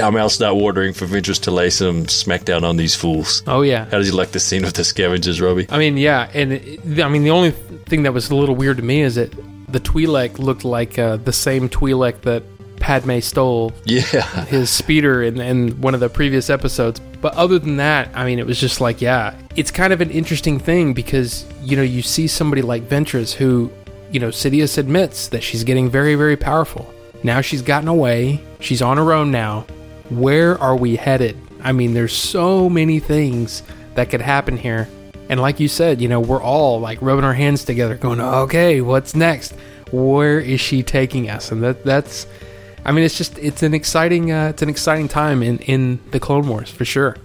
our 0.00 0.12
mouths 0.12 0.34
start 0.34 0.56
watering 0.56 0.92
for 0.92 1.06
Ventress 1.06 1.40
to 1.42 1.50
lay 1.50 1.70
some 1.70 2.04
smackdown 2.06 2.62
on 2.62 2.76
these 2.76 2.94
fools. 2.94 3.42
Oh, 3.46 3.62
yeah. 3.62 3.84
How 3.86 3.98
did 3.98 4.06
you 4.06 4.12
like 4.12 4.32
the 4.32 4.40
scene 4.40 4.62
with 4.62 4.74
the 4.74 4.84
scavengers, 4.84 5.40
Robbie? 5.40 5.66
I 5.70 5.78
mean, 5.78 5.96
yeah, 5.96 6.30
and 6.34 6.52
it, 6.52 7.00
I 7.00 7.08
mean 7.08 7.22
the 7.22 7.30
only 7.30 7.52
thing 7.52 8.02
that 8.04 8.12
was 8.12 8.30
a 8.30 8.36
little 8.36 8.54
weird 8.54 8.76
to 8.76 8.82
me 8.82 9.00
is 9.02 9.14
that 9.14 9.32
the 9.72 9.80
Twi'lek 9.80 10.38
looked 10.38 10.64
like 10.64 10.98
uh, 10.98 11.16
the 11.16 11.32
same 11.32 11.68
Twi'lek 11.68 12.22
that 12.22 12.42
Padme 12.80 13.20
stole 13.20 13.72
Yeah, 13.84 14.00
his 14.46 14.70
speeder 14.70 15.22
in, 15.22 15.40
in 15.40 15.80
one 15.80 15.94
of 15.94 16.00
the 16.00 16.08
previous 16.08 16.50
episodes. 16.50 16.98
But 17.20 17.34
other 17.34 17.58
than 17.58 17.76
that, 17.76 18.08
I 18.14 18.24
mean, 18.24 18.38
it 18.38 18.46
was 18.46 18.58
just 18.58 18.80
like, 18.80 19.00
yeah, 19.00 19.36
it's 19.54 19.70
kind 19.70 19.92
of 19.92 20.00
an 20.00 20.10
interesting 20.10 20.58
thing 20.58 20.94
because 20.94 21.44
you 21.62 21.76
know 21.76 21.82
you 21.82 22.02
see 22.02 22.26
somebody 22.26 22.62
like 22.62 22.88
Ventress 22.88 23.32
who, 23.32 23.70
you 24.10 24.18
know, 24.18 24.28
Sidious 24.28 24.78
admits 24.78 25.28
that 25.28 25.42
she's 25.42 25.62
getting 25.62 25.88
very, 25.88 26.14
very 26.14 26.36
powerful. 26.36 26.92
Now 27.22 27.42
she's 27.42 27.62
gotten 27.62 27.88
away. 27.88 28.42
She's 28.60 28.82
on 28.82 28.96
her 28.96 29.12
own 29.12 29.30
now. 29.30 29.66
Where 30.08 30.58
are 30.58 30.74
we 30.74 30.96
headed? 30.96 31.36
I 31.62 31.72
mean, 31.72 31.92
there's 31.92 32.16
so 32.16 32.70
many 32.70 32.98
things 32.98 33.62
that 33.94 34.08
could 34.08 34.22
happen 34.22 34.56
here. 34.56 34.88
And 35.30 35.40
like 35.40 35.60
you 35.60 35.68
said, 35.68 36.00
you 36.00 36.08
know, 36.08 36.18
we're 36.18 36.42
all 36.42 36.80
like 36.80 37.00
rubbing 37.00 37.24
our 37.24 37.32
hands 37.32 37.64
together, 37.64 37.96
going, 37.96 38.20
"Okay, 38.20 38.80
what's 38.80 39.14
next? 39.14 39.54
Where 39.92 40.40
is 40.40 40.60
she 40.60 40.82
taking 40.82 41.30
us?" 41.30 41.52
And 41.52 41.62
that 41.62 41.84
that's 41.84 42.26
I 42.84 42.90
mean, 42.90 43.04
it's 43.04 43.16
just 43.16 43.38
it's 43.38 43.62
an 43.62 43.72
exciting 43.72 44.32
uh, 44.32 44.48
it's 44.48 44.60
an 44.60 44.68
exciting 44.68 45.06
time 45.06 45.44
in 45.44 45.58
in 45.60 46.00
the 46.10 46.18
Clone 46.18 46.48
Wars 46.48 46.68
for 46.68 46.84
sure. 46.84 47.16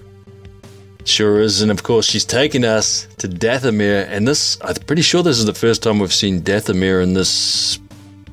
Sure 1.03 1.41
is, 1.41 1.63
and 1.63 1.71
of 1.71 1.81
course 1.81 2.05
she's 2.05 2.25
taking 2.25 2.63
us 2.63 3.07
to 3.17 3.27
Dathomir, 3.27 4.07
and 4.07 4.27
this 4.27 4.59
I'm 4.62 4.75
pretty 4.75 5.01
sure 5.01 5.24
this 5.24 5.39
is 5.39 5.45
the 5.45 5.53
first 5.55 5.81
time 5.81 5.97
we've 5.97 6.13
seen 6.13 6.41
Dathomir 6.41 7.01
in 7.01 7.15
this 7.15 7.79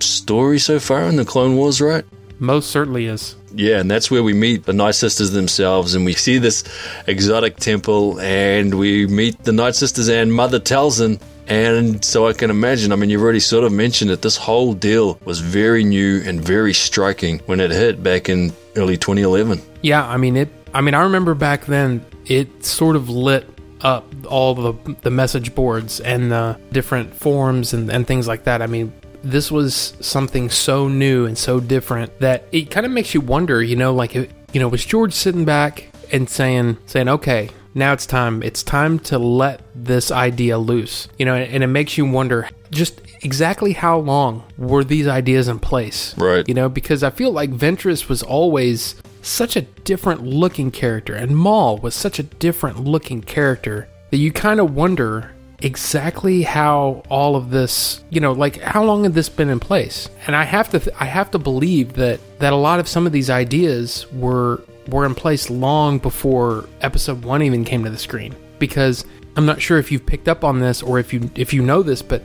story 0.01 0.59
so 0.59 0.81
far 0.81 1.05
in 1.05 1.17
the 1.17 1.25
Clone 1.25 1.57
Wars, 1.57 1.81
right? 1.81 2.05
Most 2.39 2.71
certainly 2.71 3.07
is. 3.07 3.37
Yeah, 3.55 3.81
and 3.81 3.91
that's 3.91 4.11
where 4.11 4.23
we 4.23 4.33
meet 4.33 4.65
the 4.65 4.73
Night 4.73 4.95
Sisters 4.95 5.31
themselves, 5.31 5.95
and 5.95 6.05
we 6.05 6.15
see 6.15 6.39
this 6.39 6.65
exotic 7.07 7.57
temple, 7.57 8.21
and 8.21 8.75
we 8.75 9.07
meet 9.07 9.43
the 9.45 9.53
Night 9.53 9.75
Sisters 9.75 10.09
and 10.09 10.33
Mother 10.33 10.61
Talzin. 10.61 11.21
And 11.49 12.05
so 12.05 12.29
I 12.29 12.33
can 12.33 12.51
imagine, 12.51 12.93
I 12.93 12.97
mean, 12.97 13.11
you've 13.11 13.23
already 13.23 13.41
sort 13.41 13.65
of 13.65 13.73
mentioned 13.73 14.11
it, 14.11 14.23
this 14.23 14.37
whole 14.37 14.75
deal 14.75 15.19
was 15.25 15.41
very 15.41 15.83
new 15.83 16.23
and 16.25 16.41
very 16.41 16.73
striking 16.73 17.41
when 17.47 17.61
it 17.61 17.71
hit 17.73 18.03
back 18.03 18.29
in 18.29 18.53
early 18.77 18.97
2011. 18.97 19.61
Yeah, 19.83 20.07
I 20.07 20.17
mean 20.17 20.37
it. 20.37 20.49
I 20.73 20.81
mean, 20.81 20.95
I 20.95 21.03
remember 21.03 21.35
back 21.35 21.67
then 21.67 22.05
it 22.27 22.65
sort 22.65 22.97
of 22.97 23.11
lit 23.11 23.47
up 23.83 24.07
all 24.27 24.55
the 24.55 24.97
the 25.03 25.11
message 25.11 25.55
boards 25.55 25.99
and 26.01 26.31
the 26.31 26.59
different 26.71 27.15
forums 27.15 27.75
and, 27.75 27.91
and 27.91 28.07
things 28.07 28.29
like 28.29 28.45
that. 28.45 28.63
I 28.63 28.67
mean, 28.67 28.93
this 29.23 29.51
was 29.51 29.95
something 30.01 30.51
so 30.51 30.89
new 30.89 31.27
and 31.27 31.37
so 31.37 31.61
different 31.61 32.19
that 32.21 32.45
it 32.53 32.71
kind 32.71 32.87
of 32.87 32.93
makes 32.93 33.15
you 33.15 33.21
wonder. 33.21 33.63
You 33.63 33.77
know, 33.77 33.95
like 33.95 34.15
you 34.15 34.29
know, 34.55 34.69
was 34.69 34.85
George 34.85 35.13
sitting 35.13 35.45
back 35.45 35.89
and 36.11 36.29
saying 36.29 36.79
saying, 36.87 37.09
okay. 37.09 37.51
Now 37.75 37.95
it's 37.95 38.05
time. 38.05 38.43
It's 38.43 38.63
time 38.63 38.99
to 38.99 39.19
let 39.19 39.63
this 39.75 40.11
idea 40.11 40.59
loose. 40.59 41.09
You 41.19 41.25
know, 41.25 41.35
and 41.35 41.65
it 41.65 41.69
makes 41.69 41.97
you 41.97 42.05
wonder 42.05 42.51
just 42.71 43.01
exactly 43.23 43.73
how 43.73 43.99
long 43.99 44.45
were 44.59 44.85
these 44.85 45.07
ideas 45.07 45.49
in 45.49 45.59
place? 45.59 46.17
Right. 46.19 46.47
You 46.47 46.55
know, 46.55 46.69
because 46.69 47.03
I 47.03 47.11
feel 47.11 47.31
like 47.31 47.51
Ventress 47.51 48.09
was 48.09 48.23
always 48.23 48.97
such 49.23 49.57
a 49.57 49.63
different 49.63 50.23
looking 50.23 50.71
character, 50.71 51.15
and 51.15 51.37
Maul 51.37 51.79
was 51.79 51.95
such 51.95 52.19
a 52.19 52.25
different 52.25 52.85
looking 52.85 53.23
character 53.23 53.89
that 54.11 54.19
you 54.19 54.33
kind 54.33 54.61
of 54.61 54.75
wonder 54.75 55.31
exactly 55.63 56.43
how 56.43 57.03
all 57.09 57.37
of 57.37 57.51
this, 57.51 58.03
you 58.11 58.21
know, 58.21 58.33
like 58.33 58.61
how 58.61 58.85
long 58.85 59.05
had 59.05 59.15
this 59.15 59.29
been 59.29 59.49
in 59.49 59.61
place? 59.61 60.09
And 60.27 60.35
I 60.35 60.45
have 60.45 60.69
to, 60.71 60.81
th- 60.81 60.97
I 60.99 61.07
have 61.07 61.31
to 61.33 61.39
believe 61.39 61.95
that 61.95 62.21
that 62.41 62.53
a 62.53 62.57
lot 62.57 62.81
of 62.81 62.89
some 62.89 63.07
of 63.07 63.13
these 63.13 63.31
ideas 63.31 64.11
were 64.13 64.63
were 64.89 65.07
in 65.07 65.15
place 65.15 65.49
long 65.49 65.99
before 65.99 66.69
Episode 66.81 67.25
One 67.25 67.43
even 67.43 67.65
came 67.65 67.85
to 67.85 67.91
the 67.91 67.99
screen. 67.99 68.35
Because 68.59 69.05
I'm 69.37 69.47
not 69.47 69.63
sure 69.63 69.79
if 69.79 69.91
you've 69.91 70.07
picked 70.07 70.29
up 70.29 70.45
on 70.45 70.61
this 70.61 70.83
or 70.83 70.99
if 70.99 71.13
you 71.13 71.31
if 71.35 71.53
you 71.53 71.63
know 71.63 71.83
this, 71.83 72.03
but 72.03 72.23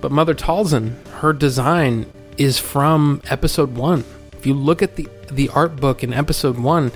but 0.00 0.10
Mother 0.12 0.34
Talzin, 0.34 0.94
her 1.18 1.32
design 1.32 2.10
is 2.38 2.58
from 2.58 3.20
Episode 3.28 3.76
One. 3.76 4.04
If 4.32 4.46
you 4.46 4.54
look 4.54 4.82
at 4.82 4.96
the 4.96 5.08
the 5.30 5.48
art 5.50 5.76
book 5.76 6.02
in 6.02 6.12
Episode 6.12 6.58
One, 6.58 6.90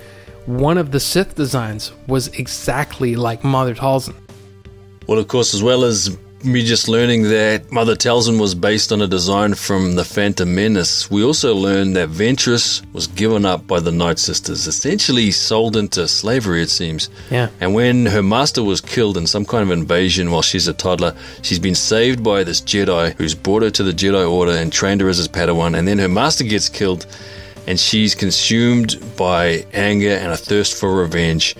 one 0.47 0.79
of 0.79 0.91
the 0.91 1.01
Sith 1.01 1.35
designs 1.35 1.93
was 2.07 2.29
exactly 2.29 3.17
like 3.17 3.45
Mother 3.45 3.75
Talzin. 3.75 4.15
Well, 5.07 5.19
of 5.19 5.29
course, 5.29 5.55
as 5.55 5.63
well 5.63 5.85
as 5.85 6.17
me 6.45 6.63
just 6.63 6.89
learning 6.89 7.23
that 7.25 7.73
Mother 7.73 7.95
Talzin 7.95 8.39
was 8.39 8.55
based 8.55 8.93
on 8.93 9.01
a 9.01 9.07
design 9.07 9.55
from 9.55 9.95
the 9.95 10.05
Phantom 10.05 10.55
Menace, 10.55 11.11
we 11.11 11.25
also 11.25 11.55
learned 11.55 11.97
that 11.97 12.11
Ventress 12.11 12.85
was 12.93 13.07
given 13.07 13.47
up 13.47 13.67
by 13.67 13.81
the 13.81 13.93
Night 13.93 14.19
Sisters, 14.19 14.67
essentially 14.67 15.31
sold 15.31 15.77
into 15.77 16.07
slavery, 16.07 16.63
it 16.63 16.71
seems. 16.71 17.09
Yeah. 17.31 17.49
And 17.61 17.75
when 17.75 18.07
her 18.07 18.23
master 18.23 18.63
was 18.63 18.81
killed 18.81 19.17
in 19.17 19.27
some 19.27 19.45
kind 19.45 19.63
of 19.63 19.71
invasion 19.71 20.31
while 20.31 20.43
she's 20.43 20.69
a 20.69 20.75
toddler, 20.75 21.15
she's 21.43 21.59
been 21.59 21.75
saved 21.75 22.23
by 22.23 22.45
this 22.45 22.61
Jedi 22.61 23.15
who's 23.15 23.35
brought 23.35 23.63
her 23.63 23.71
to 23.71 23.83
the 23.83 23.93
Jedi 23.93 24.31
Order 24.31 24.53
and 24.53 24.73
trained 24.73 25.01
her 25.01 25.09
as 25.09 25.17
his 25.17 25.29
Padawan, 25.29 25.77
and 25.79 25.89
then 25.89 25.99
her 25.99 26.09
master 26.09 26.45
gets 26.45 26.69
killed, 26.69 27.07
and 27.67 27.81
she's 27.81 28.15
consumed 28.15 29.03
by 29.17 29.65
anger 29.73 30.11
and 30.11 30.33
a 30.33 30.37
thirst 30.37 30.79
for 30.79 30.95
revenge. 30.95 31.57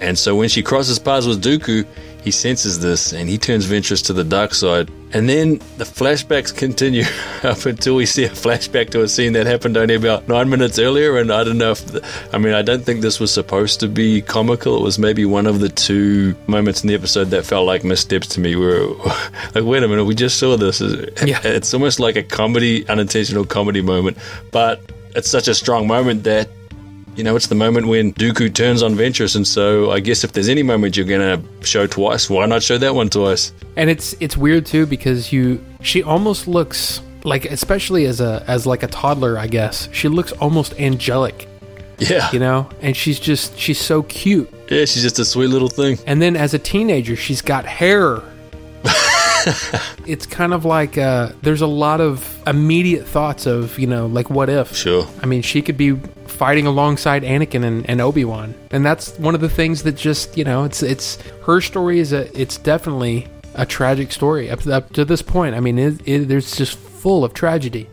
And 0.00 0.18
so 0.18 0.34
when 0.34 0.48
she 0.48 0.62
crosses 0.62 0.98
paths 0.98 1.26
with 1.26 1.42
Dooku, 1.42 1.86
he 2.22 2.30
senses 2.30 2.80
this 2.80 3.12
and 3.12 3.28
he 3.28 3.38
turns 3.38 3.66
Ventress 3.66 4.04
to 4.06 4.12
the 4.12 4.24
dark 4.24 4.54
side. 4.54 4.90
And 5.12 5.28
then 5.28 5.58
the 5.76 5.84
flashbacks 5.84 6.54
continue 6.54 7.02
up 7.42 7.66
until 7.66 7.96
we 7.96 8.06
see 8.06 8.24
a 8.24 8.30
flashback 8.30 8.90
to 8.90 9.02
a 9.02 9.08
scene 9.08 9.32
that 9.32 9.46
happened 9.46 9.76
only 9.76 9.94
about 9.94 10.28
nine 10.28 10.48
minutes 10.48 10.78
earlier. 10.78 11.18
And 11.18 11.32
I 11.32 11.42
don't 11.42 11.58
know 11.58 11.72
if, 11.72 11.84
the, 11.86 12.06
I 12.32 12.38
mean, 12.38 12.54
I 12.54 12.62
don't 12.62 12.84
think 12.84 13.00
this 13.00 13.18
was 13.18 13.32
supposed 13.32 13.80
to 13.80 13.88
be 13.88 14.22
comical. 14.22 14.76
It 14.76 14.82
was 14.82 14.98
maybe 14.98 15.24
one 15.24 15.46
of 15.46 15.60
the 15.60 15.68
two 15.68 16.36
moments 16.46 16.82
in 16.82 16.88
the 16.88 16.94
episode 16.94 17.30
that 17.30 17.44
felt 17.44 17.66
like 17.66 17.82
missteps 17.82 18.28
to 18.28 18.40
me 18.40 18.54
where, 18.54 18.86
like, 19.54 19.64
wait 19.64 19.82
a 19.82 19.88
minute, 19.88 20.04
we 20.04 20.14
just 20.14 20.38
saw 20.38 20.56
this. 20.56 20.80
Yeah. 20.80 21.40
It's 21.42 21.74
almost 21.74 21.98
like 21.98 22.16
a 22.16 22.22
comedy, 22.22 22.88
unintentional 22.88 23.44
comedy 23.44 23.82
moment. 23.82 24.16
But 24.52 24.80
it's 25.16 25.28
such 25.28 25.48
a 25.48 25.54
strong 25.54 25.88
moment 25.88 26.24
that 26.24 26.48
you 27.16 27.24
know, 27.24 27.36
it's 27.36 27.48
the 27.48 27.54
moment 27.54 27.86
when 27.88 28.12
Dooku 28.14 28.52
turns 28.54 28.82
on 28.82 28.94
Ventress, 28.94 29.36
and 29.36 29.46
so 29.46 29.90
I 29.90 30.00
guess 30.00 30.24
if 30.24 30.32
there's 30.32 30.48
any 30.48 30.62
moment 30.62 30.96
you're 30.96 31.06
gonna 31.06 31.42
show 31.62 31.86
twice, 31.86 32.30
why 32.30 32.46
not 32.46 32.62
show 32.62 32.78
that 32.78 32.94
one 32.94 33.08
twice? 33.10 33.52
And 33.76 33.90
it's 33.90 34.14
it's 34.20 34.36
weird 34.36 34.66
too 34.66 34.86
because 34.86 35.32
you 35.32 35.62
she 35.82 36.02
almost 36.02 36.46
looks 36.48 37.00
like 37.24 37.44
especially 37.46 38.06
as 38.06 38.20
a 38.20 38.44
as 38.46 38.66
like 38.66 38.82
a 38.82 38.86
toddler, 38.88 39.38
I 39.38 39.46
guess. 39.46 39.88
She 39.92 40.08
looks 40.08 40.32
almost 40.32 40.72
angelic, 40.80 41.46
Yeah, 41.98 42.30
you 42.32 42.38
know? 42.38 42.68
And 42.80 42.96
she's 42.96 43.20
just 43.20 43.58
she's 43.58 43.78
so 43.80 44.02
cute. 44.04 44.48
yeah, 44.70 44.84
she's 44.86 45.02
just 45.02 45.18
a 45.18 45.24
sweet 45.24 45.48
little 45.48 45.68
thing. 45.68 45.98
And 46.06 46.22
then 46.22 46.36
as 46.36 46.54
a 46.54 46.58
teenager, 46.58 47.16
she's 47.16 47.42
got 47.42 47.66
hair. 47.66 48.22
it's 50.06 50.26
kind 50.26 50.52
of 50.54 50.64
like 50.64 50.98
uh, 50.98 51.30
there's 51.42 51.60
a 51.60 51.66
lot 51.66 52.00
of 52.00 52.42
immediate 52.46 53.06
thoughts 53.06 53.46
of, 53.46 53.78
you 53.78 53.86
know, 53.86 54.06
like 54.06 54.30
what 54.30 54.48
if? 54.48 54.74
Sure. 54.74 55.06
I 55.22 55.26
mean, 55.26 55.42
she 55.42 55.62
could 55.62 55.76
be 55.76 55.92
fighting 56.26 56.66
alongside 56.66 57.22
Anakin 57.22 57.64
and, 57.64 57.88
and 57.88 58.00
Obi 58.00 58.24
Wan, 58.24 58.54
and 58.70 58.84
that's 58.84 59.18
one 59.18 59.34
of 59.34 59.40
the 59.40 59.48
things 59.48 59.82
that 59.82 59.96
just 59.96 60.36
you 60.36 60.44
know, 60.44 60.64
it's 60.64 60.82
it's 60.82 61.18
her 61.46 61.60
story 61.60 61.98
is 61.98 62.12
a 62.12 62.40
it's 62.40 62.56
definitely 62.56 63.26
a 63.54 63.66
tragic 63.66 64.12
story 64.12 64.50
up 64.50 64.60
to, 64.60 64.74
up 64.74 64.92
to 64.92 65.04
this 65.04 65.22
point. 65.22 65.54
I 65.54 65.60
mean, 65.60 65.78
it, 65.78 66.00
it, 66.06 66.28
there's 66.28 66.56
just 66.56 66.78
full 66.78 67.24
of 67.24 67.34
tragedy. 67.34 67.88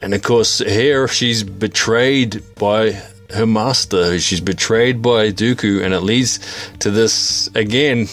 And 0.00 0.14
of 0.14 0.22
course, 0.22 0.58
here 0.58 1.08
she's 1.08 1.42
betrayed 1.42 2.42
by 2.56 3.00
her 3.30 3.46
master. 3.46 4.18
She's 4.18 4.40
betrayed 4.40 5.02
by 5.02 5.30
Dooku, 5.30 5.82
and 5.82 5.92
it 5.92 6.00
leads 6.00 6.38
to 6.80 6.90
this 6.90 7.48
again. 7.54 8.06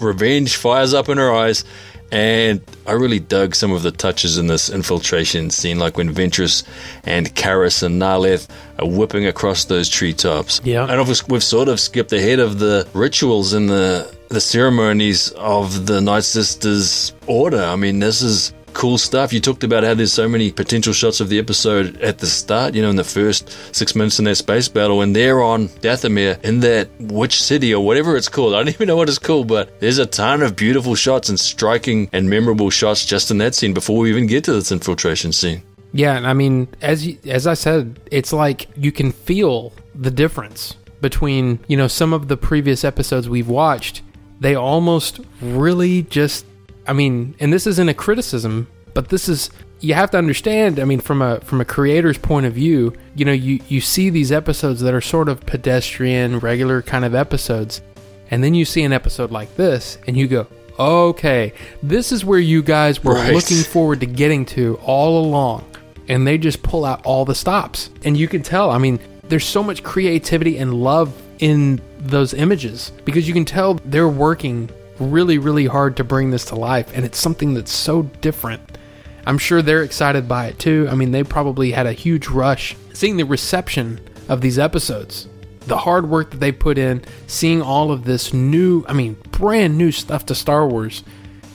Revenge 0.00 0.56
fires 0.56 0.94
up 0.94 1.08
in 1.08 1.18
her 1.18 1.32
eyes, 1.32 1.64
and 2.12 2.60
I 2.86 2.92
really 2.92 3.18
dug 3.18 3.54
some 3.54 3.72
of 3.72 3.82
the 3.82 3.90
touches 3.90 4.38
in 4.38 4.46
this 4.46 4.70
infiltration 4.70 5.50
scene, 5.50 5.78
like 5.78 5.96
when 5.96 6.14
Ventress 6.14 6.64
and 7.04 7.34
Karis 7.34 7.82
and 7.82 8.00
Naa'leth 8.00 8.48
are 8.78 8.88
whipping 8.88 9.26
across 9.26 9.64
those 9.64 9.88
treetops. 9.88 10.60
Yeah. 10.64 10.84
and 10.84 11.00
obviously 11.00 11.32
we've 11.32 11.42
sort 11.44 11.68
of 11.68 11.80
skipped 11.80 12.12
ahead 12.12 12.38
of 12.38 12.58
the 12.58 12.86
rituals 12.94 13.52
and 13.52 13.68
the 13.68 14.14
the 14.28 14.40
ceremonies 14.40 15.30
of 15.36 15.86
the 15.86 16.00
Night 16.00 16.24
Sisters 16.24 17.12
order. 17.26 17.62
I 17.62 17.76
mean, 17.76 18.00
this 18.00 18.22
is 18.22 18.52
cool 18.76 18.98
stuff. 18.98 19.32
You 19.32 19.40
talked 19.40 19.64
about 19.64 19.84
how 19.84 19.94
there's 19.94 20.12
so 20.12 20.28
many 20.28 20.52
potential 20.52 20.92
shots 20.92 21.20
of 21.20 21.30
the 21.30 21.38
episode 21.38 21.96
at 22.02 22.18
the 22.18 22.26
start, 22.26 22.74
you 22.74 22.82
know, 22.82 22.90
in 22.90 22.96
the 22.96 23.04
first 23.04 23.50
six 23.74 23.96
minutes 23.96 24.18
in 24.18 24.26
that 24.26 24.36
space 24.36 24.68
battle, 24.68 25.00
and 25.00 25.16
they're 25.16 25.42
on 25.42 25.68
Dathomir 25.68 26.38
in 26.44 26.60
that 26.60 26.90
witch 27.00 27.42
city 27.42 27.74
or 27.74 27.84
whatever 27.84 28.16
it's 28.16 28.28
called. 28.28 28.54
I 28.54 28.58
don't 28.58 28.68
even 28.74 28.86
know 28.86 28.96
what 28.96 29.08
it's 29.08 29.18
called, 29.18 29.48
but 29.48 29.80
there's 29.80 29.98
a 29.98 30.04
ton 30.04 30.42
of 30.42 30.56
beautiful 30.56 30.94
shots 30.94 31.30
and 31.30 31.40
striking 31.40 32.10
and 32.12 32.28
memorable 32.28 32.68
shots 32.68 33.06
just 33.06 33.30
in 33.30 33.38
that 33.38 33.54
scene 33.54 33.72
before 33.72 33.98
we 33.98 34.10
even 34.10 34.26
get 34.26 34.44
to 34.44 34.52
this 34.52 34.70
infiltration 34.70 35.32
scene. 35.32 35.62
Yeah, 35.92 36.14
and 36.14 36.26
I 36.26 36.34
mean, 36.34 36.68
as 36.82 37.08
as 37.24 37.46
I 37.46 37.54
said, 37.54 37.98
it's 38.12 38.32
like 38.32 38.68
you 38.76 38.92
can 38.92 39.10
feel 39.12 39.72
the 39.94 40.10
difference 40.10 40.76
between 41.00 41.60
you 41.66 41.78
know 41.78 41.88
some 41.88 42.12
of 42.12 42.28
the 42.28 42.36
previous 42.36 42.84
episodes 42.84 43.26
we've 43.26 43.48
watched. 43.48 44.02
They 44.38 44.54
almost 44.54 45.20
really 45.40 46.02
just, 46.02 46.44
I 46.86 46.92
mean, 46.92 47.34
and 47.40 47.52
this 47.52 47.66
isn't 47.66 47.88
a 47.88 47.94
criticism, 47.94 48.68
but 48.94 49.08
this 49.08 49.28
is 49.28 49.50
you 49.80 49.94
have 49.94 50.10
to 50.12 50.18
understand. 50.18 50.78
I 50.80 50.84
mean, 50.84 51.00
from 51.00 51.20
a 51.22 51.40
from 51.40 51.60
a 51.60 51.64
creator's 51.64 52.18
point 52.18 52.46
of 52.46 52.54
view, 52.54 52.92
you 53.14 53.24
know, 53.24 53.32
you 53.32 53.60
you 53.68 53.80
see 53.80 54.10
these 54.10 54.32
episodes 54.32 54.80
that 54.80 54.94
are 54.94 55.00
sort 55.00 55.28
of 55.28 55.40
pedestrian, 55.46 56.38
regular 56.38 56.82
kind 56.82 57.04
of 57.04 57.14
episodes, 57.14 57.82
and 58.30 58.42
then 58.42 58.54
you 58.54 58.64
see 58.64 58.82
an 58.84 58.92
episode 58.92 59.30
like 59.30 59.54
this, 59.56 59.98
and 60.06 60.16
you 60.16 60.26
go, 60.28 60.46
okay, 60.78 61.52
this 61.82 62.12
is 62.12 62.24
where 62.24 62.38
you 62.38 62.62
guys 62.62 63.02
were 63.02 63.14
Right. 63.14 63.32
looking 63.34 63.58
forward 63.62 64.00
to 64.00 64.06
getting 64.06 64.44
to 64.46 64.78
all 64.84 65.24
along 65.24 65.64
and 66.08 66.24
they 66.26 66.38
just 66.38 66.62
pull 66.62 66.84
out 66.84 67.04
all 67.04 67.24
the 67.24 67.34
stops. 67.34 67.90
And 68.04 68.16
you 68.16 68.28
can 68.28 68.42
tell, 68.42 68.70
I 68.70 68.78
mean, 68.78 69.00
there's 69.24 69.44
so 69.46 69.62
much 69.62 69.82
creativity 69.82 70.58
and 70.58 70.72
love 70.74 71.12
in 71.40 71.80
those 71.98 72.32
images 72.34 72.92
because 73.04 73.26
you 73.26 73.34
can 73.34 73.44
tell 73.44 73.74
they're 73.86 74.06
working 74.08 74.68
really, 74.98 75.38
really 75.38 75.66
hard 75.66 75.96
to 75.96 76.04
bring 76.04 76.30
this 76.30 76.46
to 76.46 76.56
life. 76.56 76.90
And 76.94 77.04
it's 77.04 77.18
something 77.18 77.54
that's 77.54 77.72
so 77.72 78.02
different. 78.02 78.78
I'm 79.26 79.38
sure 79.38 79.60
they're 79.60 79.82
excited 79.82 80.28
by 80.28 80.46
it 80.46 80.58
too. 80.58 80.86
I 80.90 80.94
mean, 80.94 81.10
they 81.10 81.24
probably 81.24 81.72
had 81.72 81.86
a 81.86 81.92
huge 81.92 82.28
rush 82.28 82.76
seeing 82.96 83.16
the 83.16 83.24
reception 83.24 84.00
of 84.28 84.40
these 84.40 84.58
episodes, 84.58 85.28
the 85.66 85.76
hard 85.76 86.08
work 86.08 86.30
that 86.30 86.38
they 86.38 86.50
put 86.50 86.78
in, 86.78 87.02
seeing 87.26 87.60
all 87.60 87.92
of 87.92 88.04
this 88.04 88.32
new, 88.32 88.84
I 88.88 88.92
mean, 88.92 89.16
brand 89.32 89.76
new 89.76 89.92
stuff 89.92 90.26
to 90.26 90.34
Star 90.34 90.66
Wars, 90.66 91.04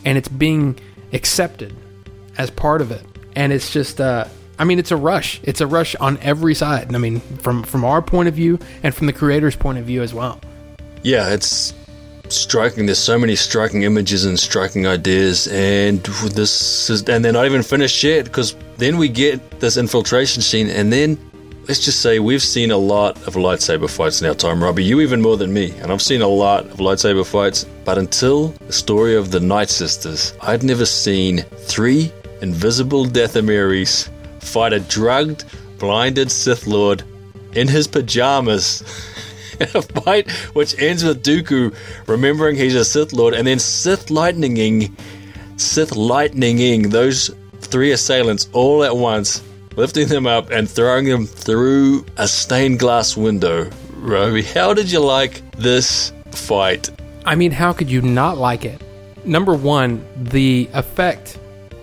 and 0.05 0.17
it's 0.17 0.27
being 0.27 0.79
accepted 1.13 1.73
as 2.37 2.49
part 2.49 2.81
of 2.81 2.91
it. 2.91 3.03
And 3.35 3.51
it's 3.51 3.73
just, 3.73 3.99
uh, 3.99 4.25
I 4.59 4.63
mean, 4.63 4.77
it's 4.77 4.91
a 4.91 4.97
rush. 4.97 5.39
It's 5.43 5.61
a 5.61 5.67
rush 5.67 5.95
on 5.95 6.19
every 6.19 6.53
side. 6.53 6.93
I 6.93 6.97
mean, 6.99 7.19
from 7.19 7.63
from 7.63 7.83
our 7.83 8.01
point 8.01 8.27
of 8.27 8.35
view 8.35 8.59
and 8.83 8.93
from 8.93 9.07
the 9.07 9.13
creator's 9.13 9.55
point 9.55 9.79
of 9.79 9.85
view 9.85 10.03
as 10.03 10.13
well. 10.13 10.39
Yeah, 11.01 11.29
it's 11.29 11.73
striking. 12.31 12.85
There's 12.85 12.99
so 12.99 13.17
many 13.17 13.35
striking 13.35 13.83
images 13.83 14.25
and 14.25 14.39
striking 14.39 14.87
ideas, 14.87 15.47
and 15.47 16.01
this 16.03 16.89
is, 16.89 17.07
and 17.07 17.23
they're 17.23 17.33
not 17.33 17.45
even 17.45 17.63
finished 17.63 18.03
yet 18.03 18.25
because 18.25 18.55
then 18.77 18.97
we 18.97 19.09
get 19.09 19.59
this 19.59 19.77
infiltration 19.77 20.41
scene, 20.41 20.69
and 20.69 20.91
then 20.91 21.17
let's 21.67 21.83
just 21.83 22.01
say 22.01 22.19
we've 22.19 22.41
seen 22.41 22.71
a 22.71 22.77
lot 22.77 23.15
of 23.27 23.35
lightsaber 23.35 23.89
fights 23.89 24.21
in 24.21 24.27
our 24.27 24.35
time, 24.35 24.63
Robbie. 24.63 24.83
You 24.83 25.01
even 25.01 25.21
more 25.21 25.37
than 25.37 25.53
me, 25.53 25.71
and 25.79 25.91
I've 25.91 26.01
seen 26.01 26.21
a 26.21 26.27
lot 26.27 26.65
of 26.65 26.77
lightsaber 26.77 27.25
fights. 27.25 27.65
But 27.85 27.97
until 27.97 28.47
the 28.67 28.73
story 28.73 29.15
of 29.15 29.31
the 29.31 29.39
Night 29.39 29.69
Sisters, 29.69 30.33
I'd 30.41 30.63
never 30.63 30.85
seen 30.85 31.39
three 31.57 32.11
invisible 32.41 33.05
Death 33.05 33.33
Dathomiri's 33.33 34.09
fight 34.39 34.73
a 34.73 34.79
drugged, 34.79 35.45
blinded 35.77 36.31
Sith 36.31 36.67
Lord 36.67 37.03
in 37.53 37.67
his 37.67 37.87
pajamas. 37.87 38.83
in 39.61 39.69
a 39.75 39.81
fight 39.81 40.29
which 40.53 40.77
ends 40.79 41.03
with 41.03 41.23
Dooku 41.23 41.73
remembering 42.07 42.55
he's 42.55 42.75
a 42.75 42.85
Sith 42.85 43.13
Lord 43.13 43.33
and 43.33 43.47
then 43.47 43.59
Sith 43.59 44.07
lightninging, 44.07 44.91
Sith 45.57 45.91
lightninging 45.91 46.91
those 46.91 47.31
three 47.59 47.91
assailants 47.91 48.49
all 48.53 48.83
at 48.83 48.95
once, 48.95 49.41
lifting 49.75 50.07
them 50.07 50.27
up 50.27 50.49
and 50.49 50.69
throwing 50.69 51.05
them 51.05 51.25
through 51.25 52.05
a 52.17 52.27
stained 52.27 52.79
glass 52.79 53.15
window. 53.15 53.69
Robbie, 53.95 54.41
how 54.41 54.73
did 54.73 54.91
you 54.91 54.99
like 54.99 55.41
this 55.51 56.11
fight? 56.31 56.89
I 57.25 57.35
mean, 57.35 57.51
how 57.51 57.71
could 57.71 57.89
you 57.89 58.01
not 58.01 58.37
like 58.37 58.65
it? 58.65 58.81
Number 59.23 59.53
one, 59.53 60.03
the 60.17 60.67
effect, 60.73 61.37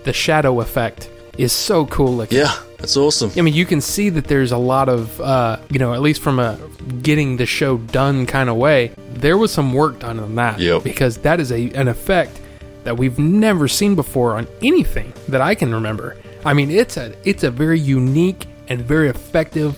the 0.04 0.12
shadow 0.12 0.60
effect, 0.60 1.08
is 1.38 1.52
so 1.52 1.86
cool 1.86 2.16
looking. 2.16 2.38
Yeah, 2.38 2.52
that's 2.78 2.96
awesome. 2.96 3.32
I 3.36 3.40
mean, 3.40 3.54
you 3.54 3.66
can 3.66 3.80
see 3.80 4.08
that 4.10 4.24
there's 4.26 4.52
a 4.52 4.56
lot 4.56 4.88
of, 4.88 5.20
uh, 5.20 5.58
you 5.68 5.80
know, 5.80 5.94
at 5.94 6.00
least 6.00 6.22
from 6.22 6.38
a 6.38 6.58
getting 7.02 7.36
the 7.36 7.44
show 7.44 7.78
done 7.78 8.24
kind 8.24 8.48
of 8.48 8.56
way, 8.56 8.92
there 9.14 9.36
was 9.36 9.52
some 9.52 9.72
work 9.72 9.98
done 9.98 10.20
on 10.20 10.36
that. 10.36 10.60
Yep. 10.60 10.84
Because 10.84 11.18
that 11.18 11.40
is 11.40 11.50
a 11.50 11.70
an 11.72 11.88
effect 11.88 12.40
that 12.84 12.96
we've 12.96 13.18
never 13.18 13.66
seen 13.66 13.96
before 13.96 14.36
on 14.36 14.46
anything 14.62 15.12
that 15.28 15.40
I 15.40 15.54
can 15.56 15.74
remember. 15.74 16.16
I 16.44 16.54
mean, 16.54 16.70
it's 16.70 16.96
a 16.96 17.14
it's 17.28 17.42
a 17.42 17.50
very 17.50 17.80
unique 17.80 18.46
and 18.68 18.80
very 18.80 19.08
effective 19.08 19.76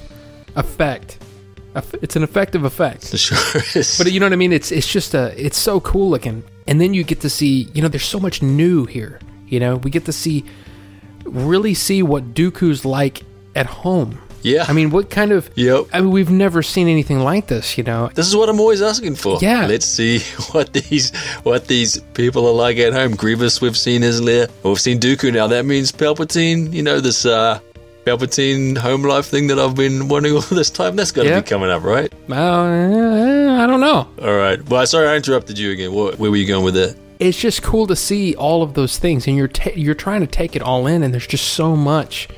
effect. 0.56 1.18
It's 2.02 2.16
an 2.16 2.22
effective 2.22 2.64
effect. 2.64 3.14
It 3.14 3.18
sure 3.18 3.38
is. 3.74 3.96
But 3.96 4.12
you 4.12 4.20
know 4.20 4.26
what 4.26 4.34
I 4.34 4.36
mean? 4.36 4.52
It's 4.52 4.70
it's 4.70 4.90
just 4.90 5.14
a 5.14 5.32
it's 5.42 5.58
so 5.58 5.80
cool 5.80 6.10
looking. 6.10 6.44
And 6.66 6.80
then 6.80 6.92
you 6.92 7.02
get 7.02 7.20
to 7.22 7.30
see, 7.30 7.68
you 7.72 7.80
know, 7.80 7.88
there's 7.88 8.04
so 8.04 8.20
much 8.20 8.42
new 8.42 8.84
here. 8.84 9.18
You 9.46 9.58
know, 9.58 9.76
we 9.76 9.90
get 9.90 10.04
to 10.04 10.12
see 10.12 10.44
really 11.32 11.74
see 11.74 12.02
what 12.02 12.34
Dooku's 12.34 12.84
like 12.84 13.22
at 13.54 13.66
home. 13.66 14.18
Yeah. 14.42 14.64
I 14.66 14.72
mean, 14.72 14.88
what 14.90 15.10
kind 15.10 15.32
of 15.32 15.50
Yep. 15.54 15.86
I 15.92 16.00
mean, 16.00 16.10
we've 16.12 16.30
never 16.30 16.62
seen 16.62 16.88
anything 16.88 17.20
like 17.20 17.48
this, 17.48 17.76
you 17.76 17.84
know. 17.84 18.08
This 18.14 18.26
is 18.26 18.34
what 18.34 18.48
I'm 18.48 18.58
always 18.58 18.80
asking 18.80 19.16
for. 19.16 19.38
Yeah. 19.42 19.66
Let's 19.66 19.84
see 19.84 20.20
what 20.52 20.72
these 20.72 21.14
what 21.42 21.66
these 21.66 22.00
people 22.14 22.46
are 22.48 22.54
like 22.54 22.78
at 22.78 22.94
home. 22.94 23.16
Grievous, 23.16 23.60
we've 23.60 23.76
seen 23.76 24.00
his 24.00 24.22
lair. 24.22 24.48
We've 24.62 24.80
seen 24.80 24.98
Dooku 24.98 25.32
now. 25.32 25.46
That 25.48 25.66
means 25.66 25.92
Palpatine. 25.92 26.72
You 26.72 26.82
know 26.82 27.00
this 27.00 27.26
uh, 27.26 27.60
Palpatine 28.06 28.78
home 28.78 29.02
life 29.02 29.26
thing 29.26 29.48
that 29.48 29.58
I've 29.58 29.74
been 29.74 30.08
wanting 30.08 30.32
all 30.32 30.40
this 30.50 30.70
time. 30.70 30.96
That's 30.96 31.12
got 31.12 31.24
to 31.24 31.28
Yeah. 31.28 31.40
be 31.40 31.46
coming 31.46 31.68
up, 31.68 31.82
right? 31.84 32.10
Well, 32.26 32.64
uh, 32.64 33.62
I 33.62 33.66
don't 33.66 33.80
know. 33.80 34.08
All 34.22 34.36
right. 34.36 34.66
Well, 34.70 34.86
sorry 34.86 35.06
I 35.08 35.16
interrupted 35.16 35.58
you 35.58 35.70
again. 35.72 35.92
What, 35.92 36.18
where 36.18 36.30
were 36.30 36.36
you 36.38 36.46
going 36.46 36.64
with 36.64 36.74
that? 36.74 36.96
It's 37.20 37.38
just 37.38 37.62
cool 37.62 37.86
to 37.86 37.94
see 37.94 38.34
all 38.34 38.62
of 38.62 38.74
those 38.74 38.98
things, 38.98 39.28
and 39.28 39.36
you're 39.36 39.48
ta- 39.48 39.70
you're 39.76 39.94
trying 39.94 40.22
to 40.22 40.26
take 40.26 40.56
it 40.56 40.62
all 40.62 40.86
in, 40.86 41.02
and 41.02 41.12
there's 41.14 41.26
just 41.26 41.48
so 41.48 41.76
much 41.76 42.28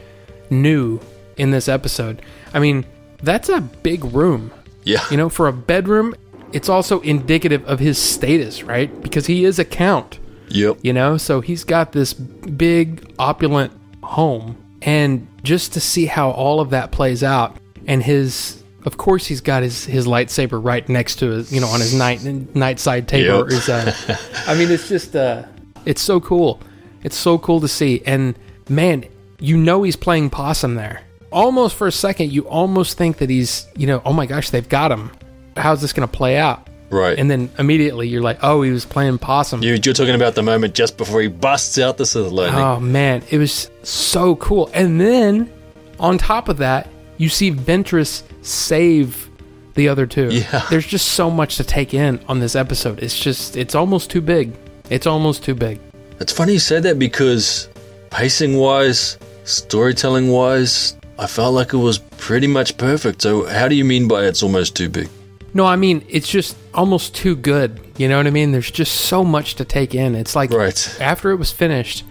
new 0.50 1.00
in 1.36 1.50
this 1.52 1.68
episode. 1.68 2.20
I 2.52 2.58
mean, 2.58 2.84
that's 3.22 3.48
a 3.48 3.60
big 3.60 4.04
room. 4.04 4.50
Yeah. 4.84 5.04
You 5.10 5.16
know, 5.16 5.28
for 5.28 5.46
a 5.48 5.52
bedroom, 5.52 6.14
it's 6.52 6.68
also 6.68 7.00
indicative 7.00 7.64
of 7.66 7.78
his 7.78 7.96
status, 7.96 8.62
right? 8.64 9.00
Because 9.02 9.26
he 9.26 9.44
is 9.44 9.58
a 9.58 9.64
count. 9.64 10.18
Yep. 10.48 10.80
you 10.82 10.92
know 10.92 11.16
so 11.16 11.40
he's 11.40 11.64
got 11.64 11.92
this 11.92 12.12
big 12.12 13.10
opulent 13.18 13.72
home 14.02 14.54
and 14.82 15.26
just 15.42 15.72
to 15.72 15.80
see 15.80 16.04
how 16.04 16.30
all 16.30 16.60
of 16.60 16.68
that 16.70 16.92
plays 16.92 17.22
out 17.22 17.56
and 17.86 18.02
his 18.02 18.61
of 18.84 18.96
course 18.96 19.26
he's 19.26 19.40
got 19.40 19.62
his 19.62 19.84
his 19.84 20.06
lightsaber 20.06 20.62
right 20.62 20.88
next 20.88 21.16
to 21.16 21.30
his 21.30 21.52
you 21.52 21.60
know 21.60 21.68
on 21.68 21.80
his 21.80 21.94
night 21.94 22.22
night 22.54 22.78
side 22.80 23.06
table 23.08 23.38
Yep. 23.38 23.44
or 23.46 23.54
his, 23.54 23.68
uh, 23.68 24.16
i 24.46 24.54
mean 24.54 24.70
it's 24.70 24.88
just 24.88 25.14
uh 25.16 25.44
it's 25.86 26.02
so 26.02 26.20
cool 26.20 26.60
it's 27.02 27.16
so 27.16 27.38
cool 27.38 27.60
to 27.60 27.68
see 27.68 28.02
and 28.06 28.34
man 28.68 29.04
you 29.38 29.56
know 29.56 29.82
he's 29.82 29.96
playing 29.96 30.30
possum 30.30 30.74
there 30.74 31.02
almost 31.30 31.76
for 31.76 31.86
a 31.86 31.92
second 31.92 32.32
you 32.32 32.42
almost 32.48 32.98
think 32.98 33.18
that 33.18 33.30
he's 33.30 33.66
you 33.76 33.86
know 33.86 34.02
oh 34.04 34.12
my 34.12 34.26
gosh 34.26 34.50
they've 34.50 34.68
got 34.68 34.90
him 34.92 35.10
how's 35.56 35.80
this 35.80 35.92
going 35.92 36.08
to 36.08 36.12
play 36.16 36.36
out 36.36 36.68
Right. 36.90 37.18
and 37.18 37.30
then 37.30 37.50
immediately 37.58 38.06
you're 38.08 38.20
like 38.20 38.38
oh 38.42 38.60
he 38.60 38.70
was 38.70 38.84
playing 38.84 39.16
possum 39.18 39.62
you, 39.62 39.78
you're 39.82 39.94
talking 39.94 40.14
about 40.14 40.34
the 40.34 40.42
moment 40.42 40.74
just 40.74 40.98
before 40.98 41.22
he 41.22 41.28
busts 41.28 41.78
out 41.78 41.96
the 41.96 42.04
Sith 42.04 42.30
lightning. 42.30 42.60
Oh 42.60 42.78
man, 42.80 43.22
it 43.30 43.38
was 43.38 43.70
so 43.82 44.36
cool. 44.36 44.68
And 44.74 45.00
then 45.00 45.50
on 45.98 46.18
top 46.18 46.50
of 46.50 46.58
that, 46.58 46.88
you 47.18 47.28
see 47.28 47.50
Ventress 47.52 48.22
save 48.42 49.28
the 49.74 49.88
other 49.88 50.06
two. 50.06 50.28
Yeah. 50.30 50.66
There's 50.70 50.86
just 50.86 51.08
so 51.12 51.30
much 51.30 51.56
to 51.56 51.64
take 51.64 51.94
in 51.94 52.20
on 52.28 52.40
this 52.40 52.54
episode. 52.56 53.02
It's 53.02 53.18
just 53.18 53.56
it's 53.56 53.74
almost 53.74 54.10
too 54.10 54.20
big. 54.20 54.52
It's 54.90 55.06
almost 55.06 55.42
too 55.44 55.54
big. 55.54 55.80
It's 56.20 56.32
funny 56.32 56.54
you 56.54 56.58
said 56.58 56.82
that 56.84 56.98
because 56.98 57.68
pacing 58.10 58.56
wise, 58.56 59.18
storytelling 59.44 60.30
wise, 60.30 60.96
I 61.18 61.26
felt 61.26 61.54
like 61.54 61.72
it 61.72 61.78
was 61.78 61.98
pretty 61.98 62.46
much 62.46 62.76
perfect. 62.76 63.22
So, 63.22 63.46
how 63.46 63.68
do 63.68 63.74
you 63.74 63.84
mean 63.84 64.08
by 64.08 64.24
it's 64.26 64.42
almost 64.42 64.76
too 64.76 64.88
big? 64.88 65.08
No, 65.54 65.66
I 65.66 65.76
mean 65.76 66.04
it's 66.08 66.28
just 66.28 66.56
almost 66.74 67.14
too 67.14 67.36
good. 67.36 67.78
You 67.98 68.08
know 68.08 68.16
what 68.16 68.26
I 68.26 68.30
mean? 68.30 68.52
There's 68.52 68.70
just 68.70 68.92
so 69.02 69.22
much 69.24 69.54
to 69.56 69.64
take 69.64 69.94
in. 69.94 70.14
It's 70.14 70.34
like 70.34 70.50
Right. 70.50 70.96
after 71.00 71.30
it 71.30 71.36
was 71.36 71.52
finished, 71.52 72.04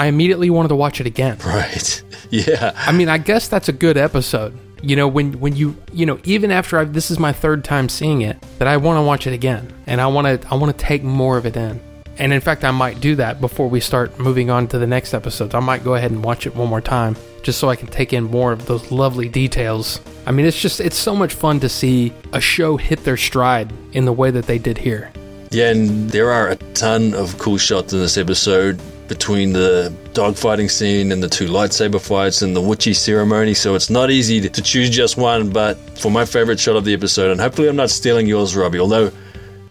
I 0.00 0.06
immediately 0.06 0.48
wanted 0.48 0.68
to 0.68 0.76
watch 0.76 0.98
it 1.00 1.06
again. 1.06 1.36
Right. 1.50 2.02
Yeah. 2.30 2.72
I 2.76 2.92
mean, 2.92 3.08
I 3.08 3.18
guess 3.18 3.48
that's 3.48 3.68
a 3.68 3.72
good 3.72 3.96
episode. 3.96 4.56
You 4.82 4.96
know, 4.96 5.08
when 5.08 5.38
when 5.40 5.56
you 5.56 5.76
you 5.92 6.06
know, 6.06 6.18
even 6.24 6.50
after 6.50 6.78
I've, 6.78 6.92
this 6.94 7.10
is 7.10 7.18
my 7.18 7.32
third 7.32 7.64
time 7.64 7.88
seeing 7.88 8.22
it, 8.22 8.40
that 8.58 8.68
I 8.68 8.76
want 8.78 8.96
to 8.98 9.02
watch 9.02 9.26
it 9.26 9.34
again, 9.34 9.70
and 9.86 10.00
I 10.00 10.06
want 10.06 10.26
to 10.26 10.48
I 10.48 10.54
want 10.54 10.76
to 10.76 10.84
take 10.84 11.02
more 11.02 11.36
of 11.36 11.44
it 11.44 11.56
in. 11.56 11.80
And 12.18 12.32
in 12.32 12.40
fact, 12.40 12.64
I 12.64 12.70
might 12.70 13.00
do 13.00 13.16
that 13.16 13.40
before 13.40 13.68
we 13.68 13.80
start 13.80 14.18
moving 14.18 14.48
on 14.48 14.68
to 14.68 14.78
the 14.78 14.86
next 14.86 15.12
episodes. 15.12 15.54
I 15.54 15.60
might 15.60 15.84
go 15.84 15.96
ahead 15.96 16.12
and 16.12 16.24
watch 16.24 16.46
it 16.46 16.54
one 16.54 16.68
more 16.68 16.80
time, 16.80 17.16
just 17.42 17.58
so 17.58 17.68
I 17.68 17.76
can 17.76 17.88
take 17.88 18.12
in 18.12 18.24
more 18.24 18.52
of 18.52 18.66
those 18.66 18.90
lovely 18.90 19.28
details. 19.28 20.00
I 20.24 20.30
mean, 20.30 20.46
it's 20.46 20.60
just 20.60 20.80
it's 20.80 20.96
so 20.96 21.14
much 21.14 21.34
fun 21.34 21.60
to 21.60 21.68
see 21.68 22.12
a 22.32 22.40
show 22.40 22.76
hit 22.76 23.04
their 23.04 23.18
stride 23.18 23.72
in 23.92 24.06
the 24.06 24.12
way 24.12 24.30
that 24.30 24.46
they 24.46 24.58
did 24.58 24.78
here. 24.78 25.12
Yeah, 25.50 25.72
and 25.72 26.08
there 26.10 26.30
are 26.30 26.48
a 26.48 26.56
ton 26.74 27.12
of 27.12 27.36
cool 27.38 27.58
shots 27.58 27.92
in 27.92 27.98
this 27.98 28.16
episode 28.16 28.80
between 29.10 29.52
the 29.52 29.92
dogfighting 30.12 30.70
scene 30.70 31.10
and 31.10 31.20
the 31.20 31.28
two 31.28 31.48
lightsaber 31.48 32.00
fights 32.00 32.42
and 32.42 32.54
the 32.54 32.60
witchy 32.60 32.94
ceremony, 32.94 33.52
so 33.52 33.74
it's 33.74 33.90
not 33.90 34.08
easy 34.08 34.48
to, 34.48 34.62
choose 34.62 34.88
just 34.88 35.16
one, 35.16 35.50
but 35.50 35.76
for 35.98 36.12
my 36.12 36.24
favorite 36.24 36.60
shot 36.60 36.76
of 36.76 36.84
the 36.84 36.94
episode, 36.94 37.32
and 37.32 37.40
hopefully 37.40 37.68
I'm 37.68 37.74
not 37.74 37.90
stealing 37.90 38.28
yours, 38.28 38.54
Robbie, 38.54 38.78
although 38.78 39.10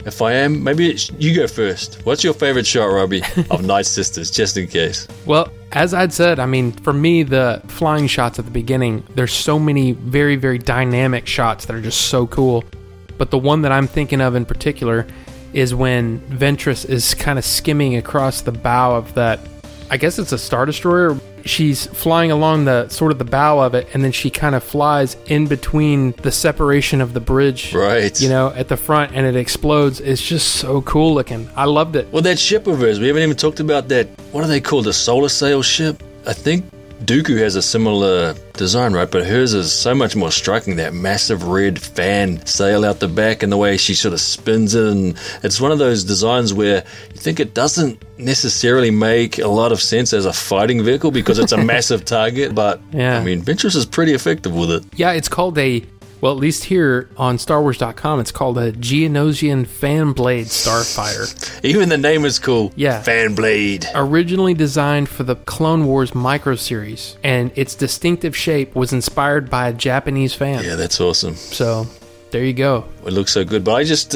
if 0.05 0.21
I 0.21 0.33
am, 0.33 0.61
maybe 0.61 0.97
you 1.17 1.33
go 1.33 1.47
first. 1.47 2.05
What's 2.05 2.21
your 2.21 2.33
favorite 2.33 2.67
shot, 2.67 2.87
Robbie, 2.87 3.21
of 3.49 3.65
Night 3.65 3.85
Sisters, 3.85 4.29
just 4.29 4.57
in 4.57 4.67
case? 4.67 5.07
Well, 5.25 5.49
as 5.71 5.93
I'd 5.93 6.11
said, 6.11 6.37
I 6.37 6.45
mean, 6.45 6.73
for 6.73 6.91
me, 6.91 7.23
the 7.23 7.61
flying 7.67 8.07
shots 8.07 8.39
at 8.39 8.45
the 8.45 8.51
beginning, 8.51 9.03
there's 9.15 9.33
so 9.33 9.57
many 9.57 9.93
very, 9.93 10.35
very 10.35 10.57
dynamic 10.57 11.27
shots 11.27 11.65
that 11.65 11.75
are 11.75 11.81
just 11.81 12.07
so 12.07 12.27
cool. 12.27 12.65
But 13.17 13.31
the 13.31 13.37
one 13.37 13.61
that 13.61 13.71
I'm 13.71 13.87
thinking 13.87 14.19
of 14.19 14.35
in 14.35 14.45
particular 14.45 15.07
is 15.53 15.73
when 15.73 16.19
Ventress 16.21 16.87
is 16.87 17.13
kind 17.13 17.39
of 17.39 17.45
skimming 17.45 17.95
across 17.95 18.41
the 18.41 18.51
bow 18.51 18.95
of 18.95 19.13
that. 19.15 19.39
I 19.91 19.97
guess 19.97 20.19
it's 20.19 20.31
a 20.31 20.37
Star 20.37 20.65
Destroyer. 20.65 21.17
She's 21.45 21.87
flying 21.87 22.31
along 22.31 22.65
the 22.65 22.89
sort 22.89 23.11
of 23.11 23.17
the 23.17 23.25
bow 23.25 23.59
of 23.59 23.73
it, 23.73 23.87
and 23.93 24.03
then 24.03 24.11
she 24.11 24.29
kind 24.29 24.53
of 24.53 24.63
flies 24.63 25.15
in 25.27 25.47
between 25.47 26.11
the 26.21 26.31
separation 26.31 27.01
of 27.01 27.13
the 27.13 27.19
bridge, 27.19 27.73
Right. 27.73 28.19
You 28.21 28.29
know, 28.29 28.49
at 28.55 28.67
the 28.67 28.77
front, 28.77 29.13
and 29.15 29.25
it 29.25 29.35
explodes. 29.35 29.99
It's 29.99 30.21
just 30.21 30.55
so 30.55 30.81
cool 30.81 31.13
looking. 31.15 31.49
I 31.55 31.65
loved 31.65 31.95
it. 31.95 32.11
Well, 32.11 32.21
that 32.23 32.37
ship 32.37 32.67
of 32.67 32.79
hers, 32.79 32.99
we 32.99 33.07
haven't 33.07 33.23
even 33.23 33.37
talked 33.37 33.59
about 33.61 33.87
that. 33.87 34.07
What 34.31 34.43
are 34.43 34.47
they 34.47 34.61
called? 34.61 34.85
The 34.85 34.93
solar 34.93 35.29
sail 35.29 35.61
ship? 35.63 36.03
I 36.27 36.33
think 36.33 36.65
Dooku 36.99 37.37
has 37.39 37.55
a 37.55 37.61
similar 37.61 38.35
design, 38.53 38.93
right? 38.93 39.09
But 39.09 39.25
hers 39.25 39.53
is 39.53 39.71
so 39.71 39.95
much 39.95 40.15
more 40.15 40.31
striking. 40.31 40.75
That 40.75 40.93
massive 40.93 41.43
red 41.47 41.81
fan 41.81 42.45
sail 42.45 42.83
out 42.85 42.99
the 42.99 43.07
back 43.07 43.41
and 43.41 43.51
the 43.51 43.57
way 43.57 43.77
she 43.77 43.95
sort 43.95 44.13
of 44.13 44.19
spins 44.21 44.75
it. 44.75 44.85
And 44.85 45.17
it's 45.43 45.61
one 45.61 45.71
of 45.71 45.79
those 45.79 46.03
designs 46.03 46.53
where 46.53 46.83
you 47.13 47.17
think 47.17 47.39
it 47.39 47.53
doesn't 47.53 48.03
necessarily 48.17 48.91
make 48.91 49.39
a 49.39 49.47
lot 49.47 49.71
of 49.71 49.81
sense 49.81 50.13
as 50.13 50.25
a 50.25 50.33
fighting 50.33 50.83
vehicle 50.83 51.11
because 51.11 51.39
it's 51.39 51.53
a 51.53 51.57
massive 51.63 52.03
target. 52.05 52.53
But, 52.53 52.81
Yeah. 52.91 53.17
I 53.17 53.23
mean, 53.23 53.41
Ventress 53.41 53.75
is 53.75 53.85
pretty 53.85 54.13
effective 54.13 54.53
with 54.53 54.69
it. 54.71 54.83
Yeah, 54.95 55.11
it's 55.13 55.29
called 55.29 55.57
a 55.57 55.83
Well, 56.21 56.33
at 56.33 56.37
least 56.37 56.65
here 56.65 57.09
on 57.15 57.37
StarWars.com, 57.37 58.19
it's 58.19 58.31
called 58.31 58.57
a 58.57 58.73
Geonosian 58.73 59.65
Fanblade 59.65 60.47
Starfighter. 60.47 61.63
Even 61.63 61.89
the 61.89 61.97
name 61.97 62.25
is 62.25 62.39
cool. 62.39 62.73
Yeah. 62.75 63.01
Fanblade. 63.01 63.85
Originally 63.95 64.53
designed 64.53 65.07
for 65.07 65.23
the 65.23 65.35
Clone 65.35 65.85
Wars 65.85 66.13
micro 66.13 66.55
series, 66.55 67.17
and 67.23 67.51
its 67.55 67.73
distinctive 67.75 68.35
shape 68.35 68.75
was 68.75 68.91
inspired 68.91 69.49
by 69.49 69.69
a 69.69 69.73
Japanese 69.73 70.33
fan. 70.33 70.63
Yeah, 70.63 70.75
that's 70.75 70.99
awesome. 70.99 71.35
So 71.35 71.87
there 72.31 72.43
you 72.43 72.53
go. 72.53 72.85
It 73.05 73.13
looks 73.13 73.31
so 73.31 73.45
good. 73.45 73.63
But 73.63 73.75
I 73.75 73.83
just 73.85 74.15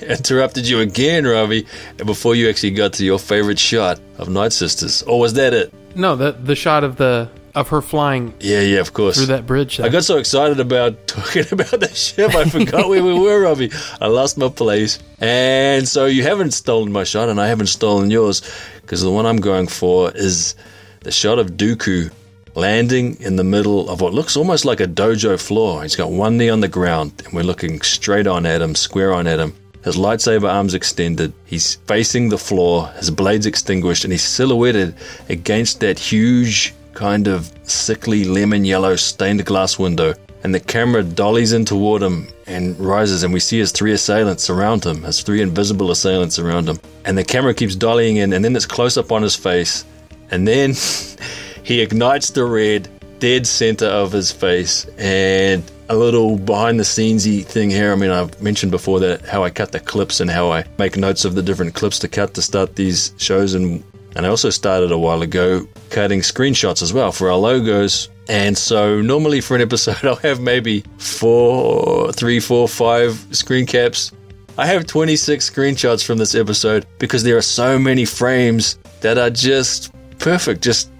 interrupted 0.02 0.68
you 0.68 0.80
again, 0.80 1.24
Robbie, 1.24 1.66
before 1.98 2.34
you 2.34 2.48
actually 2.48 2.72
got 2.72 2.94
to 2.94 3.04
your 3.04 3.18
favorite 3.18 3.58
shot 3.58 4.00
of 4.18 4.28
Night 4.28 4.52
Sisters. 4.52 5.02
Or 5.02 5.20
was 5.20 5.34
that 5.34 5.54
it? 5.54 5.72
No, 5.94 6.16
the 6.16 6.32
the 6.32 6.56
shot 6.56 6.82
of 6.82 6.96
the 6.96 7.30
of 7.54 7.68
her 7.68 7.80
flying 7.82 8.34
Yeah, 8.40 8.60
yeah, 8.60 8.80
of 8.80 8.92
course. 8.92 9.16
through 9.16 9.26
that 9.26 9.46
bridge. 9.46 9.78
I 9.80 9.88
got 9.88 10.04
so 10.04 10.18
excited 10.18 10.58
about 10.60 11.06
talking 11.06 11.44
about 11.52 11.80
that 11.80 11.96
ship, 11.96 12.34
I 12.34 12.44
forgot 12.48 12.88
where 12.88 13.02
we 13.02 13.14
were, 13.18 13.42
Robbie. 13.42 13.70
I 14.00 14.06
lost 14.08 14.36
my 14.38 14.48
place. 14.48 14.98
And 15.20 15.86
so 15.88 16.06
you 16.06 16.22
haven't 16.22 16.52
stolen 16.52 16.90
my 16.92 17.04
shot, 17.04 17.28
and 17.28 17.40
I 17.40 17.46
haven't 17.46 17.68
stolen 17.68 18.10
yours, 18.10 18.42
because 18.82 19.02
the 19.02 19.10
one 19.10 19.26
I'm 19.26 19.38
going 19.40 19.68
for 19.68 20.10
is 20.14 20.54
the 21.00 21.12
shot 21.12 21.38
of 21.38 21.52
Dooku 21.52 22.10
landing 22.56 23.20
in 23.20 23.36
the 23.36 23.44
middle 23.44 23.88
of 23.90 24.00
what 24.00 24.14
looks 24.14 24.36
almost 24.36 24.64
like 24.64 24.80
a 24.80 24.86
dojo 24.86 25.40
floor. 25.40 25.82
He's 25.82 25.96
got 25.96 26.10
one 26.10 26.36
knee 26.36 26.48
on 26.50 26.60
the 26.60 26.68
ground, 26.68 27.12
and 27.24 27.32
we're 27.34 27.42
looking 27.42 27.80
straight 27.82 28.26
on 28.26 28.46
at 28.46 28.62
him, 28.62 28.74
square 28.74 29.12
on 29.12 29.26
at 29.26 29.38
him. 29.40 29.54
His 29.82 29.96
lightsaber 29.96 30.50
arms 30.50 30.72
extended. 30.72 31.32
He's 31.44 31.74
facing 31.86 32.30
the 32.30 32.38
floor, 32.38 32.88
his 32.98 33.10
blades 33.10 33.44
extinguished, 33.44 34.04
and 34.04 34.12
he's 34.12 34.22
silhouetted 34.22 34.94
against 35.28 35.80
that 35.80 35.98
huge, 35.98 36.72
kind 36.94 37.28
of 37.28 37.52
sickly 37.64 38.24
lemon 38.24 38.64
yellow 38.64 38.96
stained 38.96 39.44
glass 39.44 39.78
window. 39.78 40.14
And 40.42 40.54
the 40.54 40.60
camera 40.60 41.02
dollies 41.02 41.52
in 41.52 41.64
toward 41.64 42.02
him 42.02 42.28
and 42.46 42.78
rises, 42.78 43.22
and 43.22 43.32
we 43.32 43.40
see 43.40 43.58
his 43.58 43.72
three 43.72 43.92
assailants 43.92 44.50
around 44.50 44.84
him, 44.84 45.02
his 45.02 45.22
three 45.22 45.40
invisible 45.40 45.90
assailants 45.90 46.38
around 46.38 46.68
him. 46.68 46.78
And 47.06 47.16
the 47.16 47.24
camera 47.24 47.54
keeps 47.54 47.76
dollying 47.76 48.16
in, 48.16 48.32
and 48.34 48.44
then 48.44 48.54
it's 48.54 48.66
close 48.66 48.98
up 48.98 49.10
on 49.10 49.22
his 49.22 49.34
face. 49.34 49.84
And 50.30 50.46
then 50.46 50.74
he 51.62 51.80
ignites 51.80 52.30
the 52.30 52.44
red 52.44 52.88
dead 53.18 53.46
center 53.46 53.86
of 53.86 54.12
his 54.12 54.30
face 54.30 54.84
and 54.98 55.62
a 55.88 55.96
little 55.96 56.36
behind 56.36 56.78
the 56.78 56.84
scenesy 56.84 57.42
thing 57.44 57.70
here. 57.70 57.92
I 57.92 57.94
mean, 57.94 58.10
I've 58.10 58.40
mentioned 58.42 58.70
before 58.70 59.00
that 59.00 59.22
how 59.22 59.44
I 59.44 59.50
cut 59.50 59.72
the 59.72 59.80
clips 59.80 60.20
and 60.20 60.30
how 60.30 60.50
I 60.50 60.64
make 60.78 60.96
notes 60.96 61.24
of 61.24 61.34
the 61.34 61.42
different 61.42 61.74
clips 61.74 61.98
to 62.00 62.08
cut 62.08 62.34
to 62.34 62.42
start 62.42 62.76
these 62.76 63.12
shows 63.16 63.54
and 63.54 63.82
and 64.16 64.26
I 64.26 64.28
also 64.28 64.50
started 64.50 64.92
a 64.92 64.98
while 64.98 65.22
ago 65.22 65.66
cutting 65.90 66.20
screenshots 66.20 66.82
as 66.82 66.92
well 66.92 67.12
for 67.12 67.30
our 67.30 67.36
logos. 67.36 68.08
And 68.28 68.56
so 68.56 69.00
normally 69.02 69.40
for 69.40 69.54
an 69.54 69.62
episode 69.62 69.96
I'll 70.04 70.16
have 70.16 70.40
maybe 70.40 70.84
four, 70.98 72.12
three, 72.12 72.40
four, 72.40 72.68
five 72.68 73.26
screen 73.32 73.66
caps. 73.66 74.12
I 74.56 74.66
have 74.66 74.86
26 74.86 75.50
screenshots 75.50 76.04
from 76.04 76.18
this 76.18 76.34
episode 76.34 76.86
because 76.98 77.24
there 77.24 77.36
are 77.36 77.42
so 77.42 77.78
many 77.78 78.04
frames 78.04 78.78
that 79.00 79.18
are 79.18 79.30
just 79.30 79.92
perfect. 80.18 80.62
Just 80.62 80.90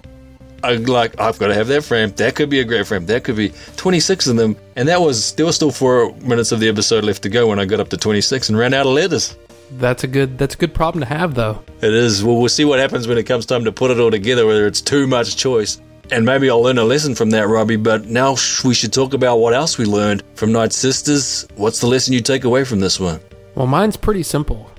like 0.61 1.19
I've 1.19 1.39
got 1.39 1.47
to 1.47 1.53
have 1.53 1.67
that 1.67 1.83
frame. 1.83 2.11
That 2.11 2.35
could 2.35 2.49
be 2.49 2.59
a 2.59 2.63
great 2.63 2.87
frame. 2.87 3.05
That 3.05 3.23
could 3.23 3.35
be 3.35 3.53
26 3.77 4.27
of 4.27 4.35
them. 4.35 4.57
And 4.75 4.87
that 4.89 4.99
was 5.01 5.33
there 5.33 5.45
was 5.45 5.55
still 5.55 5.71
four 5.71 6.13
minutes 6.17 6.51
of 6.51 6.59
the 6.59 6.67
episode 6.67 7.03
left 7.03 7.23
to 7.23 7.29
go 7.29 7.47
when 7.47 7.59
I 7.59 7.65
got 7.65 7.79
up 7.79 7.89
to 7.89 7.97
26 7.97 8.49
and 8.49 8.57
ran 8.57 8.73
out 8.73 8.85
of 8.85 8.93
letters. 8.93 9.37
That's 9.71 10.03
a 10.03 10.07
good 10.07 10.37
that's 10.37 10.55
a 10.55 10.57
good 10.57 10.73
problem 10.73 11.01
to 11.01 11.07
have 11.07 11.35
though. 11.35 11.63
It 11.81 11.93
is. 11.93 12.23
Well, 12.23 12.37
we'll 12.37 12.49
see 12.49 12.65
what 12.65 12.79
happens 12.79 13.07
when 13.07 13.17
it 13.17 13.23
comes 13.23 13.45
time 13.45 13.65
to 13.65 13.71
put 13.71 13.91
it 13.91 13.99
all 13.99 14.11
together. 14.11 14.45
Whether 14.45 14.67
it's 14.67 14.81
too 14.81 15.07
much 15.07 15.35
choice. 15.35 15.81
And 16.11 16.23
maybe 16.23 16.49
I'll 16.49 16.61
learn 16.61 16.77
a 16.77 16.83
lesson 16.83 17.15
from 17.15 17.31
that, 17.31 17.47
Robbie. 17.47 17.77
But 17.77 18.05
now 18.05 18.35
we 18.63 18.73
should 18.73 18.93
talk 18.93 19.13
about 19.13 19.37
what 19.37 19.53
else 19.53 19.77
we 19.77 19.85
learned 19.85 20.23
from 20.35 20.51
Night 20.51 20.71
Sisters. 20.71 21.47
What's 21.55 21.79
the 21.79 21.87
lesson 21.87 22.13
you 22.13 22.21
take 22.21 22.43
away 22.43 22.63
from 22.63 22.79
this 22.79 22.99
one? 22.99 23.19
Well, 23.55 23.65
mine's 23.65 23.97
pretty 23.97 24.21
simple. 24.21 24.69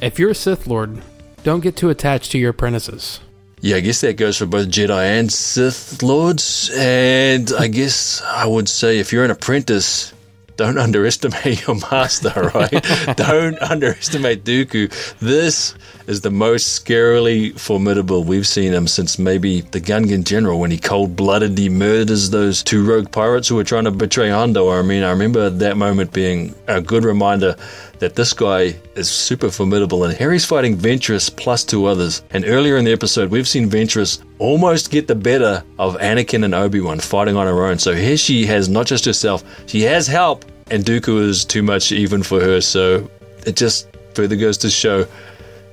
If 0.00 0.18
you're 0.18 0.30
a 0.30 0.34
Sith 0.34 0.66
Lord, 0.66 1.02
don't 1.44 1.60
get 1.60 1.76
too 1.76 1.90
attached 1.90 2.32
to 2.32 2.38
your 2.38 2.50
apprentices. 2.50 3.20
Yeah, 3.60 3.76
I 3.76 3.80
guess 3.80 4.00
that 4.02 4.16
goes 4.16 4.36
for 4.36 4.46
both 4.46 4.68
Jedi 4.68 5.02
and 5.18 5.30
Sith 5.32 6.02
Lords. 6.02 6.70
And 6.74 7.52
I 7.58 7.66
guess 7.66 8.22
I 8.22 8.46
would 8.46 8.68
say 8.68 9.00
if 9.00 9.12
you're 9.12 9.24
an 9.24 9.32
apprentice, 9.32 10.12
don't 10.58 10.76
underestimate 10.76 11.66
your 11.66 11.76
master, 11.90 12.50
right? 12.54 13.16
don't 13.16 13.62
underestimate 13.62 14.42
Dooku. 14.42 14.92
This 15.20 15.74
is 16.08 16.22
the 16.22 16.32
most 16.32 16.84
scarily 16.84 17.56
formidable 17.58 18.24
we've 18.24 18.46
seen 18.46 18.72
him 18.72 18.88
since 18.88 19.20
maybe 19.20 19.60
the 19.60 19.80
Gungan 19.80 20.24
General 20.24 20.58
when 20.58 20.72
he 20.72 20.78
cold 20.78 21.14
bloodedly 21.14 21.68
murders 21.68 22.30
those 22.30 22.64
two 22.64 22.84
rogue 22.84 23.12
pirates 23.12 23.46
who 23.46 23.54
were 23.54 23.62
trying 23.64 23.84
to 23.84 23.92
betray 23.92 24.30
Hondo. 24.30 24.68
I 24.70 24.82
mean, 24.82 25.04
I 25.04 25.10
remember 25.10 25.48
that 25.48 25.76
moment 25.76 26.12
being 26.12 26.56
a 26.66 26.80
good 26.80 27.04
reminder 27.04 27.54
that 27.98 28.14
this 28.14 28.32
guy 28.32 28.76
is 28.94 29.10
super 29.10 29.50
formidable. 29.50 30.04
And 30.04 30.14
Harry's 30.16 30.44
fighting 30.44 30.76
Ventress 30.76 31.34
plus 31.34 31.64
two 31.64 31.86
others. 31.86 32.22
And 32.30 32.44
earlier 32.46 32.76
in 32.76 32.84
the 32.84 32.92
episode, 32.92 33.30
we've 33.30 33.48
seen 33.48 33.68
Ventress 33.68 34.22
almost 34.38 34.90
get 34.90 35.06
the 35.08 35.14
better 35.14 35.62
of 35.78 35.96
Anakin 35.98 36.44
and 36.44 36.54
Obi 36.54 36.80
Wan 36.80 37.00
fighting 37.00 37.36
on 37.36 37.46
her 37.46 37.64
own. 37.64 37.78
So 37.78 37.94
here 37.94 38.16
she 38.16 38.46
has 38.46 38.68
not 38.68 38.86
just 38.86 39.04
herself, 39.04 39.44
she 39.66 39.82
has 39.82 40.06
help. 40.06 40.44
And 40.70 40.84
Dooku 40.84 41.20
is 41.20 41.44
too 41.44 41.62
much 41.62 41.92
even 41.92 42.22
for 42.22 42.40
her. 42.40 42.60
So 42.60 43.10
it 43.46 43.56
just 43.56 43.88
further 44.14 44.36
goes 44.36 44.58
to 44.58 44.70
show 44.70 45.06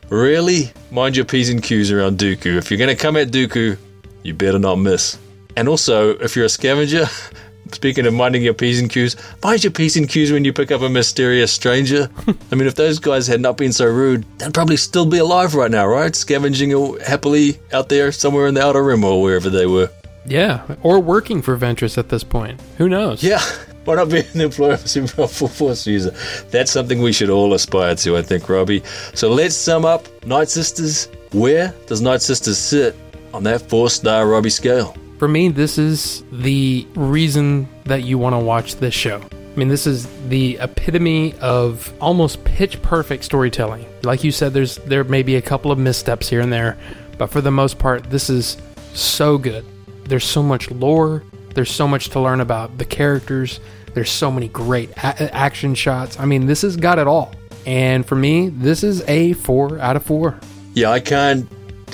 really 0.09 0.71
mind 0.91 1.15
your 1.15 1.25
P's 1.25 1.49
and 1.49 1.61
Q's 1.61 1.91
around 1.91 2.17
Dooku. 2.17 2.57
If 2.57 2.71
you're 2.71 2.77
going 2.77 2.95
to 2.95 3.01
come 3.01 3.17
at 3.17 3.29
Dooku, 3.29 3.77
you 4.23 4.33
better 4.33 4.59
not 4.59 4.75
miss. 4.75 5.17
And 5.57 5.67
also, 5.69 6.11
if 6.17 6.35
you're 6.35 6.45
a 6.45 6.49
scavenger, 6.49 7.05
Speaking 7.75 8.05
of 8.05 8.13
minding 8.13 8.41
your 8.41 8.53
P's 8.53 8.79
and 8.79 8.89
Q's, 8.89 9.17
mind 9.43 9.65
your 9.65 9.71
P's 9.71 9.97
and 9.97 10.07
Q's 10.07 10.31
when 10.31 10.45
you 10.45 10.53
pick 10.53 10.71
up 10.71 10.81
a 10.81 10.87
mysterious 10.87 11.51
stranger. 11.51 12.09
I 12.51 12.55
mean, 12.55 12.67
if 12.67 12.75
those 12.75 12.99
guys 12.99 13.27
had 13.27 13.41
not 13.41 13.57
been 13.57 13.73
so 13.73 13.85
rude, 13.85 14.25
they'd 14.37 14.53
probably 14.53 14.77
still 14.77 15.05
be 15.05 15.17
alive 15.17 15.55
right 15.55 15.69
now, 15.69 15.85
right? 15.85 16.15
Scavenging 16.15 16.71
happily 17.01 17.59
out 17.73 17.89
there 17.89 18.13
somewhere 18.13 18.47
in 18.47 18.53
the 18.53 18.65
outer 18.65 18.81
rim 18.81 19.03
or 19.03 19.21
wherever 19.21 19.49
they 19.49 19.65
were. 19.65 19.89
Yeah, 20.25 20.63
or 20.83 21.01
working 21.01 21.41
for 21.41 21.57
Ventress 21.57 21.97
at 21.97 22.07
this 22.07 22.23
point. 22.23 22.61
Who 22.77 22.87
knows? 22.87 23.21
Yeah, 23.21 23.41
why 23.83 23.95
not 23.95 24.09
be 24.09 24.19
an 24.19 24.39
employer 24.39 24.75
of 24.75 24.85
a 24.85 24.87
super 24.87 25.13
helpful 25.13 25.49
force 25.49 25.85
user? 25.85 26.11
That's 26.51 26.71
something 26.71 27.01
we 27.01 27.11
should 27.11 27.29
all 27.29 27.53
aspire 27.53 27.95
to, 27.95 28.15
I 28.15 28.21
think, 28.21 28.47
Robbie. 28.47 28.83
So 29.13 29.29
let's 29.29 29.53
sum 29.53 29.83
up 29.83 30.07
Night 30.25 30.47
Sisters. 30.47 31.09
Where 31.33 31.75
does 31.87 31.99
Night 31.99 32.21
Sisters 32.21 32.57
sit 32.57 32.95
on 33.33 33.43
that 33.43 33.61
four 33.69 33.89
star 33.89 34.25
Robbie 34.29 34.49
scale? 34.49 34.95
For 35.17 35.27
me, 35.27 35.47
this 35.49 35.77
is 35.77 36.23
the 36.31 36.85
reason 36.95 37.67
that 37.85 38.03
you 38.03 38.17
want 38.17 38.33
to 38.33 38.39
watch 38.39 38.75
this 38.75 38.93
show. 38.93 39.21
I 39.31 39.57
mean, 39.57 39.69
this 39.69 39.87
is 39.87 40.07
the 40.27 40.57
epitome 40.59 41.33
of 41.39 41.93
almost 42.01 42.43
pitch 42.43 42.81
perfect 42.81 43.23
storytelling. 43.23 43.85
Like 44.03 44.25
you 44.25 44.31
said, 44.31 44.53
there's 44.53 44.75
there 44.79 45.05
may 45.05 45.23
be 45.23 45.37
a 45.37 45.41
couple 45.41 45.71
of 45.71 45.79
missteps 45.79 46.27
here 46.27 46.41
and 46.41 46.51
there, 46.51 46.77
but 47.17 47.27
for 47.27 47.39
the 47.39 47.51
most 47.51 47.79
part, 47.79 48.09
this 48.09 48.29
is 48.29 48.57
so 48.93 49.37
good. 49.37 49.63
There's 50.03 50.25
so 50.25 50.43
much 50.43 50.69
lore. 50.71 51.23
There's 51.53 51.71
so 51.71 51.87
much 51.87 52.09
to 52.09 52.19
learn 52.19 52.41
about 52.41 52.77
the 52.77 52.83
characters. 52.83 53.61
There's 53.93 54.11
so 54.11 54.29
many 54.29 54.49
great 54.49 54.89
a- 54.97 55.33
action 55.33 55.73
shots. 55.73 56.19
I 56.19 56.25
mean, 56.25 56.47
this 56.47 56.63
has 56.63 56.75
got 56.75 56.99
it 56.99 57.07
all. 57.07 57.33
And 57.65 58.05
for 58.05 58.15
me, 58.15 58.49
this 58.49 58.83
is 58.83 59.01
a 59.07 59.31
four 59.33 59.79
out 59.79 59.95
of 59.95 60.03
four. 60.03 60.37
Yeah, 60.73 60.91
I 60.91 60.99
can't, 60.99 61.49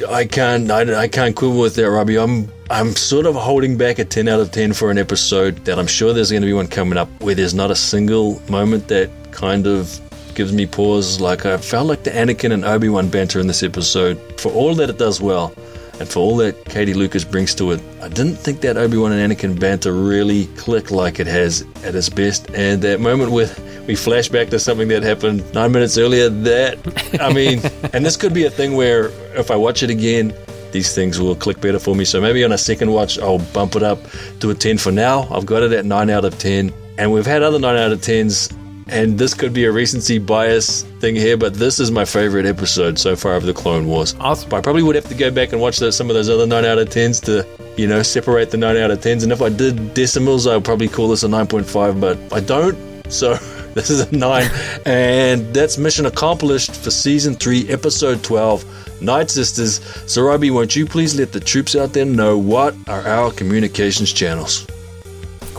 I 0.09 0.25
can't, 0.25 0.71
I, 0.71 1.01
I 1.01 1.07
can't 1.07 1.35
quibble 1.35 1.59
with 1.59 1.75
that, 1.75 1.89
Robbie. 1.89 2.17
I'm, 2.17 2.51
I'm 2.69 2.95
sort 2.95 3.25
of 3.25 3.35
holding 3.35 3.77
back 3.77 3.99
a 3.99 4.05
10 4.05 4.27
out 4.27 4.39
of 4.39 4.51
10 4.51 4.73
for 4.73 4.89
an 4.89 4.97
episode 4.97 5.57
that 5.65 5.77
I'm 5.77 5.87
sure 5.87 6.13
there's 6.13 6.31
going 6.31 6.41
to 6.41 6.47
be 6.47 6.53
one 6.53 6.67
coming 6.67 6.97
up 6.97 7.09
where 7.21 7.35
there's 7.35 7.53
not 7.53 7.71
a 7.71 7.75
single 7.75 8.41
moment 8.49 8.87
that 8.87 9.09
kind 9.31 9.67
of 9.67 9.99
gives 10.33 10.53
me 10.53 10.65
pause. 10.65 11.19
Like 11.19 11.45
I 11.45 11.57
felt 11.57 11.87
like 11.87 12.03
the 12.03 12.11
Anakin 12.11 12.51
and 12.51 12.65
Obi 12.65 12.89
Wan 12.89 13.09
banter 13.09 13.39
in 13.39 13.47
this 13.47 13.63
episode, 13.63 14.17
for 14.39 14.51
all 14.51 14.73
that 14.75 14.89
it 14.89 14.97
does 14.97 15.21
well, 15.21 15.53
and 16.01 16.09
for 16.09 16.19
all 16.19 16.35
that 16.37 16.65
Katie 16.65 16.95
Lucas 16.95 17.23
brings 17.23 17.53
to 17.55 17.71
it, 17.71 17.81
I 18.01 18.07
didn't 18.07 18.35
think 18.35 18.61
that 18.61 18.75
Obi 18.75 18.97
Wan 18.97 19.11
and 19.11 19.31
Anakin 19.31 19.59
banter 19.59 19.93
really 19.93 20.47
clicked 20.57 20.89
like 20.89 21.19
it 21.19 21.27
has 21.27 21.61
at 21.83 21.93
its 21.93 22.09
best. 22.09 22.49
And 22.55 22.81
that 22.81 22.99
moment 22.99 23.31
with 23.31 23.59
we 23.87 23.95
flash 23.95 24.27
back 24.27 24.49
to 24.49 24.57
something 24.57 24.87
that 24.87 25.03
happened 25.03 25.43
nine 25.53 25.71
minutes 25.71 25.99
earlier. 25.99 26.27
That 26.29 26.79
I 27.21 27.31
mean, 27.31 27.61
and 27.93 28.03
this 28.03 28.17
could 28.17 28.33
be 28.33 28.45
a 28.45 28.49
thing 28.49 28.75
where 28.75 29.09
if 29.37 29.51
I 29.51 29.55
watch 29.55 29.83
it 29.83 29.91
again, 29.91 30.33
these 30.71 30.95
things 30.95 31.19
will 31.19 31.35
click 31.35 31.61
better 31.61 31.77
for 31.77 31.95
me. 31.95 32.03
So 32.03 32.19
maybe 32.19 32.43
on 32.43 32.51
a 32.51 32.57
second 32.57 32.91
watch, 32.91 33.19
I'll 33.19 33.39
bump 33.53 33.75
it 33.75 33.83
up 33.83 33.99
to 34.39 34.49
a 34.49 34.55
10 34.55 34.79
for 34.79 34.91
now. 34.91 35.27
I've 35.29 35.45
got 35.45 35.61
it 35.61 35.71
at 35.71 35.85
9 35.85 36.09
out 36.09 36.25
of 36.25 36.39
10. 36.39 36.73
And 36.97 37.11
we've 37.13 37.27
had 37.27 37.43
other 37.43 37.59
9 37.59 37.75
out 37.75 37.91
of 37.91 37.99
10s, 37.99 38.51
and 38.87 39.17
this 39.17 39.33
could 39.33 39.53
be 39.53 39.65
a 39.65 39.71
recency 39.71 40.19
bias 40.19 40.83
thing 40.99 41.15
here, 41.15 41.37
but 41.37 41.53
this 41.53 41.79
is 41.79 41.91
my 41.91 42.05
favorite 42.05 42.45
episode 42.45 42.99
so 42.99 43.15
far 43.15 43.35
of 43.35 43.43
the 43.43 43.53
Clone 43.53 43.87
Wars. 43.87 44.15
Awesome. 44.19 44.53
I 44.53 44.61
probably 44.61 44.83
would 44.83 44.95
have 44.95 45.07
to 45.07 45.15
go 45.15 45.31
back 45.31 45.51
and 45.51 45.61
watch 45.61 45.79
those, 45.79 45.95
some 45.95 46.09
of 46.09 46.15
those 46.15 46.29
other 46.29 46.45
9 46.45 46.65
out 46.65 46.77
of 46.77 46.89
10s 46.89 47.23
to, 47.25 47.47
you 47.77 47.87
know, 47.87 48.01
separate 48.03 48.51
the 48.51 48.57
9 48.57 48.77
out 48.77 48.91
of 48.91 48.99
10s. 48.99 49.23
And 49.23 49.31
if 49.31 49.41
I 49.41 49.49
did 49.49 49.93
decimals, 49.93 50.47
I 50.47 50.55
would 50.55 50.65
probably 50.65 50.87
call 50.87 51.07
this 51.07 51.23
a 51.23 51.27
9.5, 51.27 51.99
but 51.99 52.17
I 52.33 52.39
don't. 52.39 52.77
So 53.11 53.35
this 53.73 53.89
is 53.89 54.01
a 54.01 54.15
9. 54.15 54.49
and 54.85 55.53
that's 55.53 55.77
mission 55.77 56.05
accomplished 56.05 56.75
for 56.75 56.91
season 56.91 57.35
3, 57.35 57.69
episode 57.69 58.23
12. 58.23 58.65
Night 59.01 59.31
Sisters. 59.31 59.81
So, 60.05 60.21
Robbie, 60.21 60.51
won't 60.51 60.75
you 60.75 60.85
please 60.85 61.17
let 61.17 61.31
the 61.31 61.39
troops 61.39 61.75
out 61.75 61.93
there 61.93 62.05
know 62.05 62.37
what 62.37 62.75
are 62.87 63.01
our 63.01 63.31
communications 63.31 64.13
channels? 64.13 64.67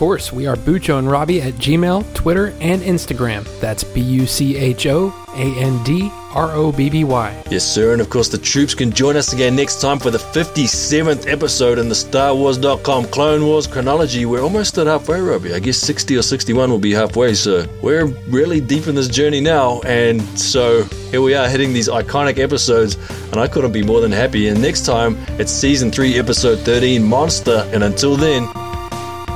Course, 0.03 0.33
we 0.33 0.49
are 0.49 0.57
Bucho 0.57 0.99
and 0.99 1.09
Robbie 1.09 1.41
at 1.41 1.55
Gmail, 1.55 2.13
Twitter, 2.13 2.53
and 2.61 2.83
Instagram. 2.83 3.47
That's 3.61 3.85
B 3.85 4.01
U 4.01 4.27
C 4.27 4.57
H 4.57 4.89
O 4.89 5.15
A 5.29 5.61
N 5.61 5.81
D 5.85 6.11
R 6.35 6.51
O 6.51 6.73
B 6.73 6.91
B 6.91 7.05
Y. 7.05 7.45
Yes, 7.53 7.65
sir. 7.65 7.93
And 7.93 8.01
of 8.01 8.11
course, 8.11 8.29
the 8.29 8.37
troops 8.37 8.75
can 8.75 8.91
join 8.91 9.17
us 9.17 9.33
again 9.33 9.55
next 9.55 9.81
time 9.81 10.01
for 10.01 10.11
the 10.11 10.19
57th 10.19 11.31
episode 11.31 11.79
in 11.79 11.89
the 11.89 11.95
Star 11.95 12.35
Wars.com 12.35 13.05
Clone 13.05 13.47
Wars 13.47 13.69
chronology. 13.69 14.27
We're 14.27 14.43
almost 14.43 14.77
at 14.77 14.89
halfway, 14.89 15.21
Robbie. 15.21 15.55
I 15.55 15.61
guess 15.61 15.79
60 15.79 16.17
or 16.17 16.23
61 16.23 16.69
will 16.69 16.81
be 16.81 16.91
halfway. 16.91 17.35
So 17.35 17.65
we're 17.81 18.07
really 18.27 18.61
deep 18.61 18.89
in 18.89 18.97
this 18.97 19.07
journey 19.07 19.41
now. 19.41 19.83
And 19.83 20.21
so 20.37 20.83
here 21.13 21.23
we 21.23 21.37
are 21.37 21.49
hitting 21.49 21.73
these 21.73 21.89
iconic 21.89 22.41
episodes. 22.41 22.97
And 23.31 23.37
I 23.37 23.47
couldn't 23.47 23.71
be 23.71 23.85
more 23.85 24.01
than 24.01 24.11
happy. 24.11 24.49
And 24.49 24.61
next 24.61 24.85
time, 24.85 25.17
it's 25.39 25.53
season 25.53 25.93
3, 25.93 26.19
episode 26.19 26.59
13 26.59 27.05
Monster. 27.05 27.71
And 27.73 27.85
until 27.85 28.17
then, 28.17 28.49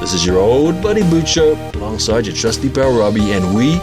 this 0.07 0.15
is 0.15 0.25
your 0.25 0.39
old 0.39 0.81
buddy 0.81 1.03
Bucho 1.03 1.59
alongside 1.75 2.27
your 2.27 2.37
trusty 2.37 2.71
pal 2.71 2.97
Robbie. 2.97 3.33
And 3.33 3.57
we 3.57 3.81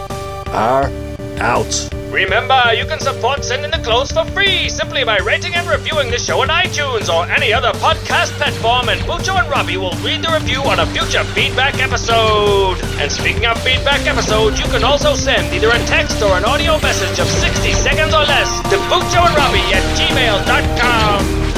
are 0.56 0.88
out. 1.36 1.90
Remember, 2.10 2.72
you 2.72 2.86
can 2.86 2.98
support 2.98 3.44
Send 3.44 3.62
in 3.62 3.70
the 3.70 3.76
Clones 3.84 4.10
for 4.10 4.24
free 4.32 4.70
simply 4.70 5.04
by 5.04 5.18
rating 5.18 5.54
and 5.54 5.68
reviewing 5.68 6.10
the 6.10 6.16
show 6.16 6.40
on 6.40 6.48
iTunes 6.48 7.12
or 7.12 7.30
any 7.30 7.52
other 7.52 7.72
podcast 7.72 8.30
platform, 8.40 8.88
and 8.88 9.02
Bucho 9.02 9.38
and 9.38 9.50
Robbie 9.50 9.76
will 9.76 9.92
read 10.00 10.22
the 10.22 10.32
review 10.32 10.62
on 10.62 10.80
a 10.80 10.86
future 10.86 11.24
feedback 11.36 11.78
episode. 11.78 12.80
And 13.02 13.12
speaking 13.12 13.44
of 13.44 13.60
feedback 13.60 14.06
episodes, 14.06 14.58
you 14.58 14.64
can 14.72 14.82
also 14.82 15.14
send 15.14 15.52
either 15.52 15.68
a 15.68 15.78
text 15.84 16.22
or 16.22 16.38
an 16.38 16.46
audio 16.46 16.80
message 16.80 17.18
of 17.18 17.28
60 17.28 17.72
seconds 17.72 18.14
or 18.14 18.24
less 18.24 18.62
to 18.70 18.78
Bucho 18.88 19.20
and 19.26 19.36
Robbie 19.36 19.74
at 19.76 19.84
gmail.com. 19.98 21.53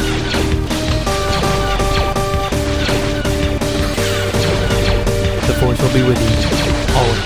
He'll 5.86 5.94
be 5.94 6.02
with 6.02 6.18
you 6.20 6.96
always. 6.96 7.25